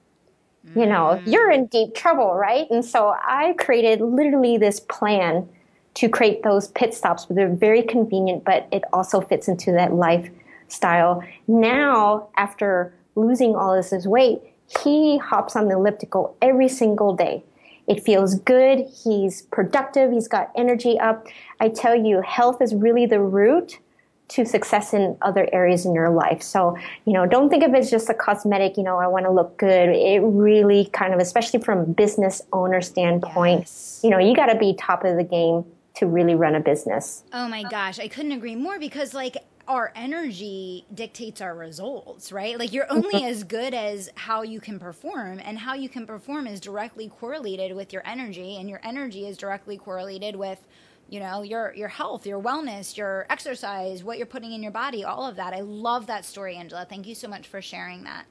you 0.73 0.85
know, 0.85 1.21
mm. 1.21 1.27
you're 1.27 1.51
in 1.51 1.67
deep 1.67 1.93
trouble, 1.93 2.33
right? 2.33 2.67
And 2.71 2.83
so 2.83 3.13
I 3.23 3.53
created 3.59 4.01
literally 4.01 4.57
this 4.57 4.79
plan 4.79 5.47
to 5.95 6.09
create 6.09 6.43
those 6.43 6.69
pit 6.69 6.93
stops, 6.93 7.25
but 7.25 7.35
they're 7.35 7.53
very 7.53 7.83
convenient, 7.83 8.43
but 8.43 8.67
it 8.71 8.83
also 8.91 9.21
fits 9.21 9.47
into 9.47 9.71
that 9.73 9.93
lifestyle. 9.93 11.23
Now, 11.47 12.29
after 12.35 12.93
losing 13.15 13.55
all 13.55 13.75
this 13.75 13.89
his 13.89 14.07
weight, 14.07 14.41
he 14.83 15.17
hops 15.17 15.55
on 15.55 15.67
the 15.67 15.75
elliptical 15.75 16.35
every 16.41 16.67
single 16.67 17.15
day. 17.15 17.43
It 17.87 18.03
feels 18.03 18.39
good. 18.39 18.85
He's 19.03 19.43
productive. 19.43 20.11
He's 20.11 20.27
got 20.27 20.51
energy 20.55 20.99
up. 20.99 21.27
I 21.59 21.69
tell 21.69 21.95
you, 21.95 22.21
health 22.21 22.61
is 22.61 22.73
really 22.73 23.05
the 23.05 23.19
root 23.19 23.79
to 24.27 24.43
success 24.43 24.93
in 24.93 25.15
other 25.21 25.47
areas 25.53 25.85
in 25.85 25.93
your 25.93 26.09
life. 26.09 26.41
So, 26.41 26.75
you 27.05 27.13
know, 27.13 27.27
don't 27.27 27.49
think 27.49 27.63
of 27.63 27.75
it 27.75 27.77
as 27.77 27.91
just 27.91 28.09
a 28.09 28.13
cosmetic, 28.13 28.75
you 28.75 28.81
know, 28.81 28.97
I 28.97 29.05
want 29.05 29.25
to 29.25 29.31
look 29.31 29.55
good. 29.57 29.89
It 29.89 30.19
really 30.23 30.85
kind 30.93 31.13
of, 31.13 31.19
especially 31.19 31.59
from 31.59 31.79
a 31.79 31.85
business 31.85 32.41
owner 32.51 32.81
standpoint, 32.81 33.61
yes. 33.61 34.01
you 34.03 34.09
know, 34.09 34.17
you 34.17 34.35
got 34.35 34.47
to 34.47 34.57
be 34.57 34.73
top 34.73 35.03
of 35.03 35.15
the 35.15 35.23
game 35.23 35.63
to 35.95 36.07
really 36.07 36.33
run 36.33 36.55
a 36.55 36.59
business. 36.59 37.23
Oh 37.33 37.47
my 37.47 37.63
gosh, 37.63 37.99
I 37.99 38.07
couldn't 38.07 38.31
agree 38.31 38.55
more 38.55 38.79
because 38.79 39.13
like 39.13 39.37
our 39.67 39.91
energy 39.95 40.85
dictates 40.93 41.41
our 41.41 41.55
results, 41.55 42.31
right? 42.31 42.57
Like 42.57 42.73
you're 42.73 42.91
only 42.91 43.15
mm-hmm. 43.15 43.25
as 43.25 43.43
good 43.43 43.73
as 43.73 44.09
how 44.15 44.43
you 44.43 44.59
can 44.59 44.79
perform, 44.79 45.39
and 45.43 45.57
how 45.57 45.73
you 45.73 45.89
can 45.89 46.05
perform 46.05 46.47
is 46.47 46.59
directly 46.59 47.09
correlated 47.09 47.75
with 47.75 47.91
your 47.91 48.03
energy, 48.05 48.57
and 48.57 48.69
your 48.69 48.81
energy 48.83 49.27
is 49.27 49.37
directly 49.37 49.77
correlated 49.77 50.35
with 50.35 50.61
you 51.09 51.19
know 51.19 51.43
your 51.43 51.71
your 51.75 51.87
health 51.87 52.25
your 52.25 52.41
wellness 52.41 52.97
your 52.97 53.27
exercise 53.29 54.03
what 54.03 54.17
you're 54.17 54.25
putting 54.25 54.53
in 54.53 54.63
your 54.63 54.71
body 54.71 55.03
all 55.03 55.23
of 55.23 55.35
that 55.35 55.53
i 55.53 55.59
love 55.59 56.07
that 56.07 56.25
story 56.25 56.55
angela 56.55 56.83
thank 56.89 57.05
you 57.05 57.13
so 57.13 57.27
much 57.27 57.47
for 57.47 57.61
sharing 57.61 58.03
that 58.03 58.25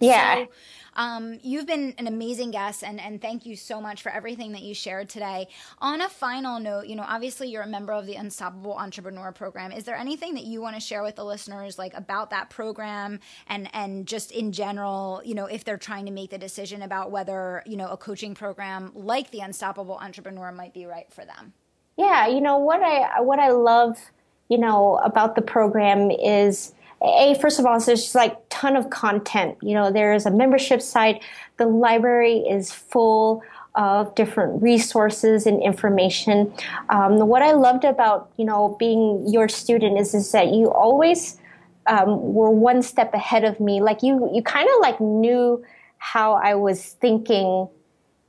yeah. 0.00 0.44
So, 0.44 0.48
um, 0.94 1.38
you've 1.42 1.66
been 1.66 1.94
an 1.98 2.06
amazing 2.06 2.50
guest 2.50 2.82
and, 2.82 3.00
and 3.00 3.20
thank 3.20 3.44
you 3.44 3.54
so 3.54 3.80
much 3.80 4.02
for 4.02 4.10
everything 4.10 4.52
that 4.52 4.62
you 4.62 4.74
shared 4.74 5.08
today. 5.08 5.48
On 5.78 6.00
a 6.00 6.08
final 6.08 6.58
note 6.58 6.86
you 6.86 6.96
know 6.96 7.04
obviously 7.06 7.48
you're 7.48 7.62
a 7.62 7.68
member 7.68 7.92
of 7.92 8.06
the 8.06 8.14
unstoppable 8.14 8.74
entrepreneur 8.74 9.32
program. 9.32 9.72
Is 9.72 9.84
there 9.84 9.96
anything 9.96 10.34
that 10.34 10.44
you 10.44 10.60
want 10.60 10.74
to 10.76 10.80
share 10.80 11.02
with 11.02 11.16
the 11.16 11.24
listeners 11.24 11.78
like 11.78 11.94
about 11.94 12.30
that 12.30 12.50
program 12.50 13.20
and 13.48 13.68
and 13.74 14.06
just 14.06 14.32
in 14.32 14.52
general 14.52 15.20
you 15.24 15.34
know 15.34 15.46
if 15.46 15.64
they're 15.64 15.76
trying 15.76 16.06
to 16.06 16.12
make 16.12 16.30
the 16.30 16.38
decision 16.38 16.82
about 16.82 17.10
whether 17.10 17.62
you 17.66 17.76
know 17.76 17.88
a 17.88 17.96
coaching 17.96 18.34
program 18.34 18.92
like 18.94 19.30
the 19.30 19.40
unstoppable 19.40 19.98
entrepreneur 19.98 20.50
might 20.52 20.72
be 20.72 20.86
right 20.86 21.12
for 21.12 21.24
them? 21.24 21.52
Yeah, 21.96 22.26
you 22.26 22.40
know 22.40 22.58
what 22.58 22.82
I 22.82 23.20
what 23.20 23.38
I 23.38 23.50
love, 23.50 23.96
you 24.48 24.58
know, 24.58 24.96
about 25.04 25.34
the 25.34 25.42
program 25.42 26.10
is 26.10 26.74
a 27.02 27.34
first 27.40 27.58
of 27.58 27.66
all, 27.66 27.78
there's 27.78 28.02
just 28.02 28.14
like 28.14 28.36
ton 28.48 28.76
of 28.76 28.90
content. 28.90 29.58
You 29.62 29.74
know, 29.74 29.90
there 29.90 30.14
is 30.14 30.26
a 30.26 30.30
membership 30.30 30.80
site. 30.80 31.22
The 31.58 31.66
library 31.66 32.38
is 32.38 32.72
full 32.72 33.42
of 33.74 34.14
different 34.14 34.62
resources 34.62 35.46
and 35.46 35.62
information. 35.62 36.52
Um, 36.88 37.18
what 37.28 37.42
I 37.42 37.52
loved 37.52 37.84
about 37.84 38.30
you 38.36 38.44
know 38.44 38.76
being 38.78 39.24
your 39.26 39.48
student 39.48 39.98
is 39.98 40.14
is 40.14 40.32
that 40.32 40.48
you 40.48 40.70
always 40.70 41.38
um, 41.86 42.34
were 42.34 42.50
one 42.50 42.82
step 42.82 43.12
ahead 43.14 43.44
of 43.44 43.60
me. 43.60 43.80
Like 43.80 44.02
you 44.02 44.30
you 44.32 44.42
kind 44.42 44.68
of 44.68 44.80
like 44.80 45.00
knew 45.00 45.62
how 45.98 46.34
I 46.34 46.54
was 46.54 46.92
thinking 47.00 47.68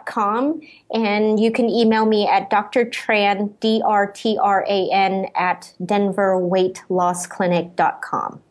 com 0.06 0.62
and 0.92 1.40
you 1.40 1.52
can 1.52 1.70
email 1.70 2.06
me 2.06 2.28
at 2.28 2.50
Dr. 2.50 2.86
Tran, 2.86 3.54
D-R-T-R-A-N 3.60 5.28
at 5.36 5.74
denverweightlossclinic.com. 5.82 8.42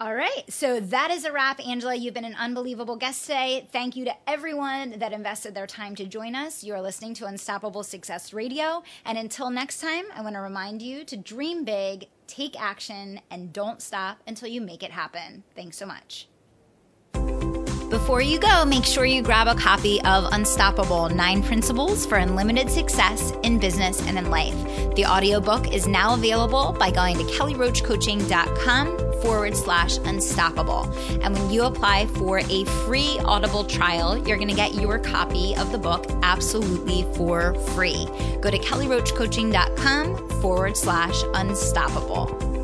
All 0.00 0.14
right. 0.14 0.44
So 0.48 0.80
that 0.80 1.10
is 1.10 1.26
a 1.26 1.32
wrap. 1.32 1.60
Angela, 1.60 1.94
you've 1.94 2.14
been 2.14 2.24
an 2.24 2.34
unbelievable 2.36 2.96
guest 2.96 3.26
today. 3.26 3.68
Thank 3.70 3.96
you 3.96 4.06
to 4.06 4.14
everyone 4.26 4.98
that 4.98 5.12
invested 5.12 5.54
their 5.54 5.66
time 5.66 5.94
to 5.96 6.06
join 6.06 6.34
us. 6.34 6.64
You 6.64 6.72
are 6.72 6.80
listening 6.80 7.12
to 7.14 7.26
Unstoppable 7.26 7.82
Success 7.82 8.32
Radio. 8.32 8.82
And 9.04 9.18
until 9.18 9.50
next 9.50 9.82
time, 9.82 10.06
I 10.16 10.22
want 10.22 10.36
to 10.36 10.40
remind 10.40 10.80
you 10.80 11.04
to 11.04 11.18
dream 11.18 11.64
big, 11.64 12.06
take 12.26 12.58
action, 12.58 13.20
and 13.30 13.52
don't 13.52 13.82
stop 13.82 14.22
until 14.26 14.48
you 14.48 14.62
make 14.62 14.82
it 14.82 14.90
happen. 14.90 15.42
Thanks 15.54 15.76
so 15.76 15.84
much. 15.84 16.29
Before 17.90 18.22
you 18.22 18.38
go, 18.38 18.64
make 18.64 18.84
sure 18.84 19.04
you 19.04 19.20
grab 19.20 19.48
a 19.48 19.54
copy 19.56 20.00
of 20.02 20.32
Unstoppable 20.32 21.08
Nine 21.08 21.42
Principles 21.42 22.06
for 22.06 22.18
Unlimited 22.18 22.70
Success 22.70 23.32
in 23.42 23.58
Business 23.58 24.00
and 24.06 24.16
in 24.16 24.30
Life. 24.30 24.54
The 24.94 25.06
audiobook 25.06 25.74
is 25.74 25.88
now 25.88 26.14
available 26.14 26.70
by 26.78 26.92
going 26.92 27.18
to 27.18 27.24
kellyroachcoaching.com 27.24 29.22
forward 29.22 29.56
slash 29.56 29.98
unstoppable. 29.98 30.84
And 31.20 31.34
when 31.34 31.50
you 31.50 31.64
apply 31.64 32.06
for 32.06 32.38
a 32.38 32.64
free 32.86 33.18
Audible 33.24 33.64
trial, 33.64 34.16
you're 34.16 34.36
going 34.38 34.46
to 34.46 34.54
get 34.54 34.74
your 34.74 35.00
copy 35.00 35.56
of 35.56 35.72
the 35.72 35.78
book 35.78 36.06
absolutely 36.22 37.02
for 37.16 37.54
free. 37.74 38.06
Go 38.40 38.52
to 38.52 38.58
kellyroachcoaching.com 38.58 40.40
forward 40.40 40.76
slash 40.76 41.20
unstoppable. 41.34 42.59